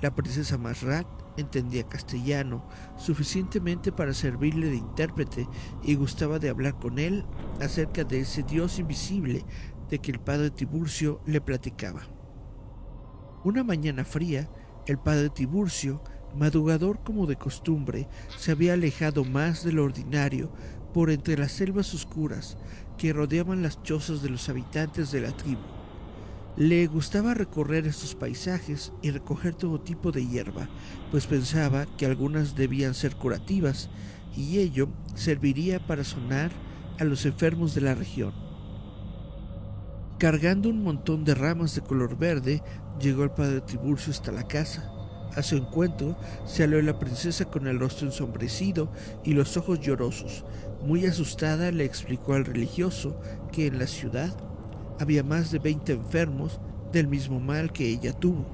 La 0.00 0.14
princesa 0.14 0.58
Masrat 0.58 1.06
entendía 1.36 1.88
castellano 1.88 2.66
suficientemente 2.96 3.92
para 3.92 4.14
servirle 4.14 4.68
de 4.68 4.76
intérprete 4.76 5.48
y 5.82 5.94
gustaba 5.94 6.38
de 6.38 6.48
hablar 6.48 6.78
con 6.78 6.98
él 6.98 7.24
acerca 7.60 8.04
de 8.04 8.20
ese 8.20 8.42
Dios 8.42 8.78
invisible 8.78 9.44
de 9.88 9.98
que 9.98 10.12
el 10.12 10.20
padre 10.20 10.50
Tiburcio 10.50 11.20
le 11.26 11.40
platicaba. 11.40 12.02
Una 13.44 13.64
mañana 13.64 14.04
fría, 14.04 14.50
el 14.86 14.98
padre 14.98 15.30
Tiburcio, 15.30 16.02
madrugador 16.36 17.02
como 17.02 17.26
de 17.26 17.36
costumbre, 17.36 18.08
se 18.36 18.52
había 18.52 18.74
alejado 18.74 19.24
más 19.24 19.64
de 19.64 19.72
lo 19.72 19.84
ordinario 19.84 20.52
por 20.92 21.10
entre 21.10 21.38
las 21.38 21.52
selvas 21.52 21.94
oscuras 21.94 22.56
que 22.98 23.12
rodeaban 23.12 23.62
las 23.62 23.82
chozas 23.82 24.22
de 24.22 24.30
los 24.30 24.48
habitantes 24.48 25.10
de 25.10 25.22
la 25.22 25.32
tribu. 25.32 25.62
Le 26.60 26.86
gustaba 26.88 27.32
recorrer 27.32 27.86
estos 27.86 28.14
paisajes 28.14 28.92
y 29.00 29.10
recoger 29.10 29.54
todo 29.54 29.80
tipo 29.80 30.12
de 30.12 30.26
hierba, 30.26 30.68
pues 31.10 31.26
pensaba 31.26 31.86
que 31.96 32.04
algunas 32.04 32.54
debían 32.54 32.92
ser 32.92 33.16
curativas 33.16 33.88
y 34.36 34.58
ello 34.58 34.90
serviría 35.14 35.80
para 35.80 36.04
sonar 36.04 36.50
a 36.98 37.04
los 37.04 37.24
enfermos 37.24 37.74
de 37.74 37.80
la 37.80 37.94
región. 37.94 38.34
Cargando 40.18 40.68
un 40.68 40.82
montón 40.82 41.24
de 41.24 41.34
ramas 41.34 41.74
de 41.74 41.80
color 41.80 42.18
verde, 42.18 42.62
llegó 43.00 43.24
el 43.24 43.30
padre 43.30 43.62
Tiburcio 43.62 44.12
hasta 44.12 44.30
la 44.30 44.46
casa. 44.46 44.92
A 45.34 45.42
su 45.42 45.56
encuentro 45.56 46.18
se 46.44 46.58
salió 46.58 46.82
la 46.82 46.98
princesa 46.98 47.46
con 47.46 47.68
el 47.68 47.80
rostro 47.80 48.08
ensombrecido 48.08 48.92
y 49.24 49.32
los 49.32 49.56
ojos 49.56 49.80
llorosos. 49.80 50.44
Muy 50.84 51.06
asustada 51.06 51.72
le 51.72 51.86
explicó 51.86 52.34
al 52.34 52.44
religioso 52.44 53.18
que 53.50 53.66
en 53.66 53.78
la 53.78 53.86
ciudad 53.86 54.36
había 55.00 55.22
más 55.22 55.50
de 55.50 55.58
20 55.58 55.92
enfermos 55.92 56.60
del 56.92 57.08
mismo 57.08 57.40
mal 57.40 57.72
que 57.72 57.88
ella 57.88 58.12
tuvo. 58.12 58.46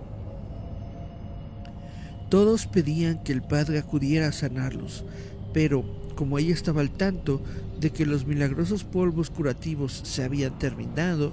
Todos 2.31 2.67
pedían 2.67 3.23
que 3.23 3.33
el 3.33 3.43
padre 3.43 3.79
acudiera 3.79 4.29
a 4.29 4.33
sanarlos, 4.33 5.05
pero 5.53 5.85
como 6.15 6.39
ella 6.39 6.55
estaba 6.55 6.81
al 6.81 6.91
tanto 6.91 7.43
de 7.81 7.91
que 7.91 8.07
los 8.07 8.27
milagrosos 8.27 8.85
polvos 8.85 9.29
curativos 9.29 10.01
se 10.05 10.23
habían 10.23 10.59
terminado, 10.59 11.33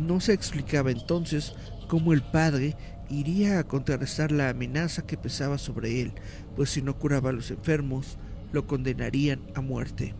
no 0.00 0.20
se 0.20 0.32
explicaba 0.32 0.90
entonces 0.90 1.54
cómo 1.86 2.12
el 2.12 2.22
padre 2.22 2.76
iría 3.10 3.58
a 3.58 3.64
contrarrestar 3.64 4.32
la 4.32 4.48
amenaza 4.48 5.06
que 5.06 5.16
pesaba 5.16 5.58
sobre 5.58 6.00
él, 6.00 6.12
pues 6.56 6.70
si 6.70 6.82
no 6.82 6.98
curaba 6.98 7.30
a 7.30 7.34
los 7.34 7.50
enfermos, 7.50 8.16
lo 8.52 8.66
condenarían 8.66 9.40
a 9.54 9.60
muerte. 9.60 10.14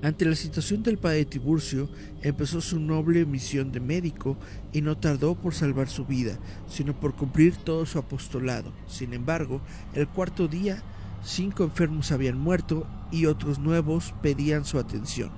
Ante 0.00 0.24
la 0.24 0.36
situación 0.36 0.84
del 0.84 0.96
padre 0.96 1.24
Tiburcio, 1.24 1.88
empezó 2.22 2.60
su 2.60 2.78
noble 2.78 3.26
misión 3.26 3.72
de 3.72 3.80
médico 3.80 4.36
y 4.72 4.80
no 4.80 4.96
tardó 4.96 5.34
por 5.34 5.54
salvar 5.54 5.88
su 5.88 6.04
vida, 6.04 6.38
sino 6.68 6.98
por 6.98 7.16
cumplir 7.16 7.56
todo 7.56 7.84
su 7.84 7.98
apostolado. 7.98 8.72
Sin 8.86 9.12
embargo, 9.12 9.60
el 9.94 10.06
cuarto 10.06 10.46
día, 10.46 10.84
cinco 11.24 11.64
enfermos 11.64 12.12
habían 12.12 12.38
muerto 12.38 12.86
y 13.10 13.26
otros 13.26 13.58
nuevos 13.58 14.14
pedían 14.22 14.64
su 14.64 14.78
atención. 14.78 15.30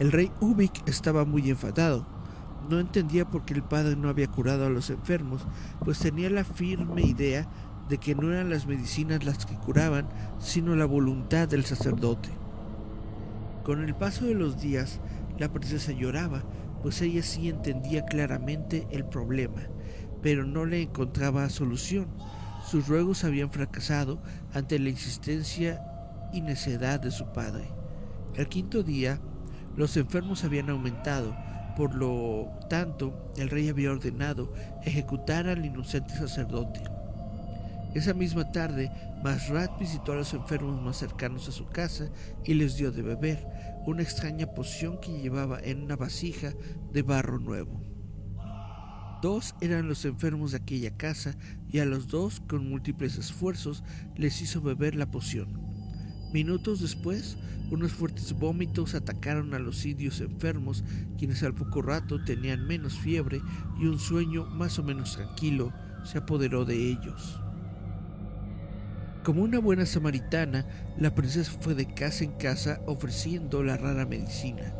El 0.00 0.10
rey 0.10 0.32
Ubik 0.40 0.88
estaba 0.88 1.24
muy 1.24 1.48
enfadado. 1.48 2.04
No 2.68 2.80
entendía 2.80 3.30
por 3.30 3.44
qué 3.44 3.54
el 3.54 3.62
padre 3.62 3.94
no 3.94 4.08
había 4.08 4.26
curado 4.26 4.66
a 4.66 4.70
los 4.70 4.90
enfermos, 4.90 5.42
pues 5.84 6.00
tenía 6.00 6.28
la 6.28 6.42
firme 6.42 7.02
idea 7.02 7.46
de 7.88 7.98
que 7.98 8.16
no 8.16 8.32
eran 8.32 8.50
las 8.50 8.66
medicinas 8.66 9.24
las 9.24 9.46
que 9.46 9.54
curaban, 9.54 10.08
sino 10.40 10.74
la 10.74 10.86
voluntad 10.86 11.46
del 11.46 11.64
sacerdote. 11.64 12.39
Con 13.64 13.84
el 13.84 13.94
paso 13.94 14.24
de 14.24 14.34
los 14.34 14.60
días, 14.60 15.00
la 15.38 15.52
princesa 15.52 15.92
lloraba, 15.92 16.42
pues 16.82 17.02
ella 17.02 17.22
sí 17.22 17.48
entendía 17.48 18.04
claramente 18.04 18.86
el 18.90 19.04
problema, 19.04 19.62
pero 20.22 20.44
no 20.44 20.64
le 20.64 20.82
encontraba 20.82 21.48
solución. 21.50 22.08
Sus 22.64 22.88
ruegos 22.88 23.24
habían 23.24 23.50
fracasado 23.50 24.22
ante 24.52 24.78
la 24.78 24.88
insistencia 24.88 25.82
y 26.32 26.40
necedad 26.40 27.00
de 27.00 27.10
su 27.10 27.26
padre. 27.32 27.68
El 28.34 28.48
quinto 28.48 28.82
día, 28.82 29.20
los 29.76 29.96
enfermos 29.96 30.44
habían 30.44 30.70
aumentado, 30.70 31.36
por 31.76 31.94
lo 31.94 32.50
tanto, 32.68 33.32
el 33.36 33.50
rey 33.50 33.68
había 33.68 33.92
ordenado 33.92 34.52
ejecutar 34.84 35.48
al 35.48 35.64
inocente 35.64 36.14
sacerdote. 36.14 36.82
Esa 37.94 38.14
misma 38.14 38.52
tarde, 38.52 38.92
Masrat 39.24 39.76
visitó 39.78 40.12
a 40.12 40.16
los 40.16 40.32
enfermos 40.32 40.80
más 40.80 40.98
cercanos 40.98 41.48
a 41.48 41.52
su 41.52 41.66
casa 41.66 42.08
y 42.44 42.54
les 42.54 42.76
dio 42.76 42.92
de 42.92 43.02
beber 43.02 43.44
una 43.84 44.02
extraña 44.02 44.46
poción 44.46 45.00
que 45.00 45.20
llevaba 45.20 45.58
en 45.60 45.82
una 45.82 45.96
vasija 45.96 46.52
de 46.92 47.02
barro 47.02 47.40
nuevo. 47.40 47.82
Dos 49.22 49.56
eran 49.60 49.88
los 49.88 50.04
enfermos 50.04 50.52
de 50.52 50.58
aquella 50.58 50.96
casa 50.96 51.36
y 51.68 51.80
a 51.80 51.84
los 51.84 52.06
dos, 52.06 52.40
con 52.40 52.70
múltiples 52.70 53.18
esfuerzos, 53.18 53.82
les 54.16 54.40
hizo 54.40 54.62
beber 54.62 54.94
la 54.94 55.10
poción. 55.10 55.60
Minutos 56.32 56.80
después, 56.80 57.38
unos 57.72 57.92
fuertes 57.92 58.32
vómitos 58.32 58.94
atacaron 58.94 59.52
a 59.52 59.58
los 59.58 59.84
indios 59.84 60.20
enfermos, 60.20 60.84
quienes 61.18 61.42
al 61.42 61.54
poco 61.54 61.82
rato 61.82 62.22
tenían 62.22 62.66
menos 62.66 62.96
fiebre 62.96 63.42
y 63.80 63.86
un 63.86 63.98
sueño 63.98 64.46
más 64.46 64.78
o 64.78 64.84
menos 64.84 65.16
tranquilo 65.16 65.72
se 66.04 66.18
apoderó 66.18 66.64
de 66.64 66.90
ellos. 66.90 67.40
Como 69.24 69.42
una 69.42 69.58
buena 69.58 69.84
samaritana, 69.84 70.64
la 70.98 71.14
princesa 71.14 71.52
fue 71.60 71.74
de 71.74 71.84
casa 71.84 72.24
en 72.24 72.32
casa 72.32 72.80
ofreciendo 72.86 73.62
la 73.62 73.76
rara 73.76 74.06
medicina. 74.06 74.72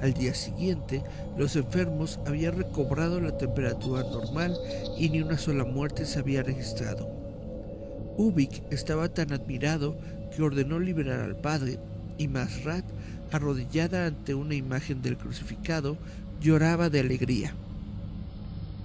Al 0.00 0.14
día 0.14 0.32
siguiente, 0.32 1.02
los 1.36 1.56
enfermos 1.56 2.20
habían 2.24 2.56
recobrado 2.56 3.20
la 3.20 3.36
temperatura 3.36 4.04
normal 4.04 4.56
y 4.96 5.10
ni 5.10 5.20
una 5.22 5.36
sola 5.38 5.64
muerte 5.64 6.06
se 6.06 6.20
había 6.20 6.44
registrado. 6.44 7.10
Ubik 8.16 8.62
estaba 8.70 9.08
tan 9.08 9.32
admirado 9.32 9.98
que 10.34 10.42
ordenó 10.42 10.78
liberar 10.78 11.20
al 11.20 11.36
padre 11.36 11.80
y 12.16 12.28
Masrat, 12.28 12.84
arrodillada 13.32 14.06
ante 14.06 14.36
una 14.36 14.54
imagen 14.54 15.02
del 15.02 15.16
crucificado, 15.16 15.98
lloraba 16.40 16.90
de 16.90 17.00
alegría. 17.00 17.54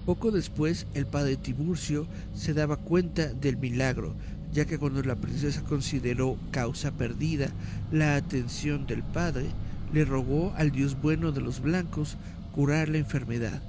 Poco 0.06 0.32
después, 0.32 0.86
el 0.94 1.08
padre 1.08 1.36
Tiburcio 1.36 2.06
se 2.34 2.54
daba 2.54 2.78
cuenta 2.78 3.34
del 3.34 3.58
milagro, 3.58 4.14
ya 4.56 4.64
que 4.64 4.80
cuando 4.80 5.04
la 5.04 5.18
princesa 5.18 5.62
consideró 5.66 6.38
causa 6.52 6.92
perdida 6.92 7.50
la 7.92 8.16
atención 8.16 8.88
del 8.88 9.04
padre, 9.04 9.48
le 9.94 10.06
rogó 10.06 10.54
al 10.56 10.72
Dios 10.72 10.96
bueno 11.02 11.34
de 11.34 11.42
los 11.42 11.60
blancos 11.60 12.16
curar 12.54 12.88
la 12.88 12.98
enfermedad. 12.98 13.62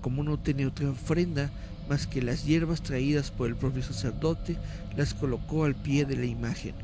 Como 0.00 0.24
no 0.24 0.38
tenía 0.38 0.66
otra 0.66 0.88
ofrenda 0.88 1.50
más 1.90 2.06
que 2.06 2.22
las 2.22 2.46
hierbas 2.46 2.82
traídas 2.82 3.30
por 3.30 3.48
el 3.48 3.56
propio 3.56 3.82
sacerdote, 3.82 4.56
las 4.96 5.12
colocó 5.12 5.64
al 5.64 5.74
pie 5.74 6.06
de 6.06 6.16
la 6.16 6.24
imagen. 6.24 6.74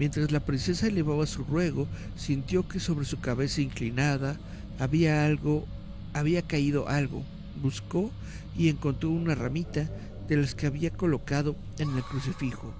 Mientras 0.00 0.32
la 0.32 0.40
princesa 0.40 0.88
elevaba 0.88 1.26
su 1.26 1.44
ruego, 1.44 1.86
sintió 2.16 2.66
que 2.66 2.80
sobre 2.80 3.06
su 3.06 3.20
cabeza 3.20 3.60
inclinada 3.60 4.36
había 4.80 5.24
algo, 5.24 5.66
había 6.12 6.42
caído 6.42 6.88
algo. 6.88 7.22
Buscó 7.62 8.10
y 8.58 8.70
encontró 8.70 9.10
una 9.10 9.36
ramita 9.36 9.88
de 10.28 10.36
las 10.36 10.54
que 10.54 10.66
había 10.66 10.90
colocado 10.90 11.56
en 11.78 11.96
el 11.96 12.02
crucifijo. 12.02 12.72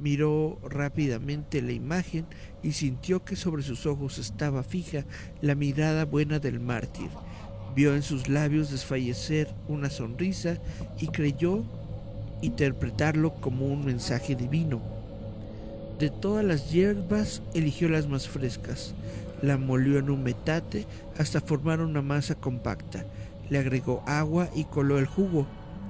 Miró 0.00 0.58
rápidamente 0.68 1.60
la 1.60 1.72
imagen 1.72 2.26
y 2.62 2.72
sintió 2.72 3.24
que 3.24 3.36
sobre 3.36 3.62
sus 3.62 3.86
ojos 3.86 4.18
estaba 4.18 4.62
fija 4.62 5.04
la 5.40 5.54
mirada 5.54 6.04
buena 6.04 6.38
del 6.38 6.60
mártir. 6.60 7.10
Vio 7.74 7.94
en 7.94 8.02
sus 8.02 8.28
labios 8.28 8.70
desfallecer 8.70 9.48
una 9.66 9.90
sonrisa 9.90 10.58
y 10.98 11.08
creyó 11.08 11.64
interpretarlo 12.42 13.34
como 13.34 13.66
un 13.66 13.84
mensaje 13.84 14.34
divino. 14.36 14.80
De 15.98 16.10
todas 16.10 16.44
las 16.44 16.70
hierbas 16.70 17.42
eligió 17.54 17.88
las 17.88 18.06
más 18.06 18.28
frescas, 18.28 18.94
la 19.42 19.56
molió 19.56 19.98
en 19.98 20.10
un 20.10 20.22
metate 20.22 20.86
hasta 21.18 21.40
formar 21.40 21.80
una 21.80 22.02
masa 22.02 22.36
compacta, 22.36 23.04
le 23.50 23.58
agregó 23.58 24.02
agua 24.06 24.48
y 24.54 24.64
coló 24.64 24.98
el 24.98 25.06
jugo. 25.06 25.46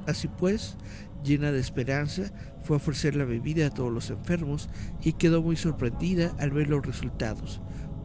Así 0.08 0.26
pues, 0.26 0.78
llena 1.22 1.52
de 1.52 1.60
esperanza, 1.60 2.32
fue 2.62 2.76
a 2.76 2.78
ofrecer 2.78 3.14
la 3.14 3.26
bebida 3.26 3.66
a 3.66 3.70
todos 3.70 3.92
los 3.92 4.08
enfermos 4.08 4.70
y 5.02 5.12
quedó 5.12 5.42
muy 5.42 5.54
sorprendida 5.54 6.34
al 6.38 6.50
ver 6.50 6.68
los 6.68 6.84
resultados. 6.84 7.60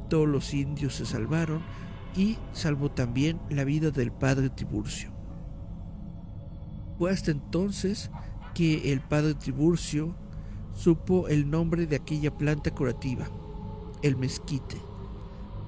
Todos 0.09 0.27
los 0.27 0.53
indios 0.53 0.95
se 0.95 1.05
salvaron 1.05 1.61
y 2.13 2.37
salvó 2.51 2.91
también 2.91 3.39
la 3.49 3.63
vida 3.63 3.89
del 3.89 4.11
padre 4.11 4.49
Tiburcio. 4.49 5.11
Fue 6.97 7.09
hasta 7.09 7.31
entonces 7.31 8.11
que 8.53 8.91
el 8.91 8.99
padre 8.99 9.35
Tiburcio 9.35 10.13
supo 10.73 11.29
el 11.29 11.49
nombre 11.49 11.87
de 11.87 11.95
aquella 11.95 12.37
planta 12.37 12.71
curativa, 12.71 13.27
el 14.01 14.17
mezquite. 14.17 14.75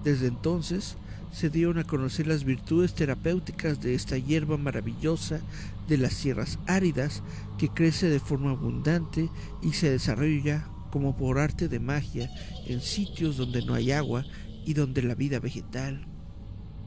Desde 0.03 0.27
entonces 0.27 0.97
se 1.35 1.49
dieron 1.49 1.77
a 1.79 1.83
conocer 1.83 2.27
las 2.27 2.45
virtudes 2.45 2.93
terapéuticas 2.93 3.81
de 3.81 3.93
esta 3.93 4.17
hierba 4.17 4.55
maravillosa 4.55 5.41
de 5.89 5.97
las 5.97 6.13
sierras 6.13 6.59
áridas 6.65 7.23
que 7.57 7.67
crece 7.67 8.07
de 8.07 8.21
forma 8.21 8.51
abundante 8.51 9.29
y 9.61 9.73
se 9.73 9.89
desarrolla 9.89 10.65
como 10.91 11.17
por 11.17 11.37
arte 11.37 11.67
de 11.67 11.81
magia 11.81 12.29
en 12.67 12.79
sitios 12.79 13.35
donde 13.35 13.65
no 13.65 13.73
hay 13.73 13.91
agua 13.91 14.23
y 14.65 14.75
donde 14.75 15.01
la 15.01 15.13
vida 15.13 15.39
vegetal 15.39 16.07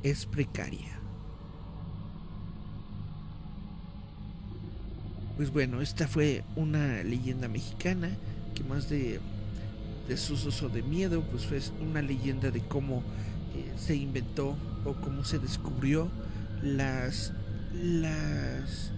es 0.02 0.24
precaria. 0.24 0.98
Pues 5.36 5.52
bueno, 5.52 5.82
esta 5.82 6.08
fue 6.08 6.42
una 6.56 7.02
leyenda 7.02 7.48
mexicana 7.48 8.08
que 8.54 8.64
más 8.64 8.88
de, 8.88 9.20
de 10.08 10.16
susos 10.16 10.62
o 10.62 10.70
de 10.70 10.82
miedo, 10.82 11.20
pues 11.30 11.44
fue 11.44 11.60
una 11.86 12.00
leyenda 12.00 12.50
de 12.50 12.60
cómo 12.62 13.02
eh, 13.54 13.72
se 13.76 13.96
inventó 13.96 14.56
o 14.84 14.94
cómo 14.94 15.24
se 15.24 15.38
descubrió 15.38 16.08
las, 16.62 17.32
las 17.74 18.92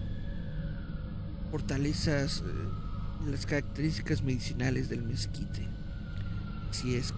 fortalezas, 1.51 2.43
eh, 2.45 3.29
las 3.29 3.45
características 3.45 4.23
medicinales 4.23 4.89
del 4.89 5.03
mezquite. 5.03 5.67
Si 6.71 6.95
es, 6.95 7.13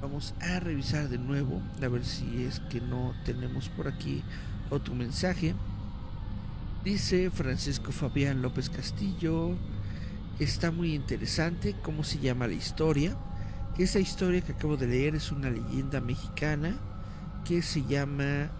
vamos 0.00 0.34
a 0.40 0.60
revisar 0.60 1.08
de 1.08 1.18
nuevo, 1.18 1.60
a 1.82 1.88
ver 1.88 2.04
si 2.04 2.44
es 2.44 2.60
que 2.70 2.80
no 2.80 3.14
tenemos 3.24 3.68
por 3.68 3.88
aquí 3.88 4.22
otro 4.70 4.94
mensaje. 4.94 5.54
Dice 6.84 7.30
Francisco 7.30 7.92
Fabián 7.92 8.42
López 8.42 8.68
Castillo, 8.68 9.56
está 10.38 10.70
muy 10.70 10.94
interesante 10.94 11.74
cómo 11.82 12.04
se 12.04 12.18
llama 12.18 12.46
la 12.46 12.54
historia. 12.54 13.16
Esa 13.78 13.98
historia 13.98 14.40
que 14.40 14.52
acabo 14.52 14.76
de 14.76 14.86
leer 14.86 15.16
es 15.16 15.32
una 15.32 15.50
leyenda 15.50 16.00
mexicana 16.00 16.76
que 17.44 17.60
se 17.62 17.82
llama... 17.84 18.50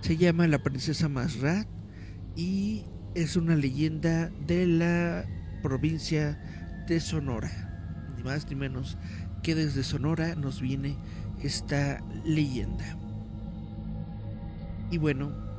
Se 0.00 0.16
llama 0.16 0.46
La 0.46 0.58
Princesa 0.62 1.08
Masrat 1.08 1.66
y 2.36 2.84
es 3.14 3.36
una 3.36 3.54
leyenda 3.54 4.30
de 4.46 4.66
la 4.66 5.24
provincia 5.62 6.38
de 6.88 7.00
Sonora. 7.00 7.50
Ni 8.16 8.22
más 8.22 8.48
ni 8.48 8.56
menos 8.56 8.98
que 9.42 9.54
desde 9.54 9.82
Sonora 9.82 10.34
nos 10.34 10.60
viene 10.60 10.96
esta 11.42 12.00
leyenda. 12.24 12.84
Y 14.90 14.98
bueno, 14.98 15.51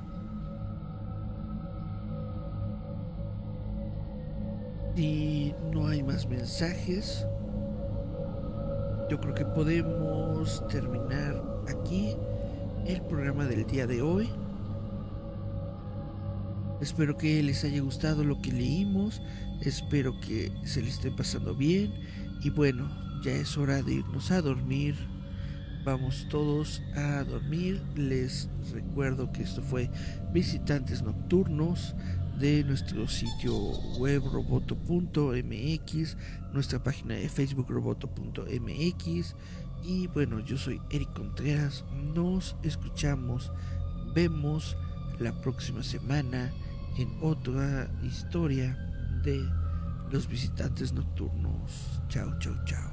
y 4.95 5.53
no 5.71 5.88
hay 5.88 6.03
más 6.03 6.27
mensajes, 6.27 7.25
yo 9.10 9.19
creo 9.19 9.34
que 9.34 9.45
podemos 9.45 10.67
terminar 10.67 11.41
aquí 11.67 12.15
el 12.86 13.01
programa 13.01 13.45
del 13.45 13.65
día 13.65 13.88
de 13.88 14.01
hoy. 14.01 14.29
Espero 16.82 17.17
que 17.17 17.41
les 17.41 17.63
haya 17.63 17.82
gustado 17.82 18.23
lo 18.23 18.41
que 18.41 18.51
leímos, 18.51 19.21
espero 19.62 20.19
que 20.19 20.51
se 20.65 20.82
les 20.82 20.95
esté 20.95 21.12
pasando 21.12 21.56
bien 21.56 21.93
y 22.41 22.49
bueno, 22.49 22.89
ya 23.23 23.32
es 23.32 23.58
hora 23.58 23.82
de 23.82 23.93
irnos 23.93 24.32
a 24.32 24.41
dormir 24.41 24.95
vamos 25.84 26.27
todos 26.29 26.82
a 26.95 27.23
dormir. 27.23 27.82
Les 27.95 28.49
recuerdo 28.71 29.32
que 29.32 29.43
esto 29.43 29.62
fue 29.62 29.89
Visitantes 30.32 31.01
Nocturnos 31.03 31.95
de 32.39 32.63
nuestro 32.63 33.08
sitio 33.08 33.56
web 33.98 34.24
roboto.mx, 34.32 36.17
nuestra 36.54 36.84
página 36.84 37.15
de 37.15 37.30
Facebook 37.30 37.69
roboto.mx 37.69 39.36
y 39.84 40.08
bueno, 40.08 40.40
yo 40.40 40.58
soy 40.58 40.81
Eric 40.90 41.13
Contreras. 41.13 41.84
Nos 42.15 42.56
escuchamos, 42.63 43.52
vemos 44.15 44.77
la 45.19 45.34
próxima 45.42 45.84
semana 45.84 46.52
en 46.98 47.10
otra 47.21 47.90
historia 48.04 48.77
de 49.23 49.44
los 50.12 50.27
visitantes 50.27 50.94
nocturnos. 50.94 52.02
Chao, 52.08 52.38
chao, 52.40 52.56
chao. 52.65 52.92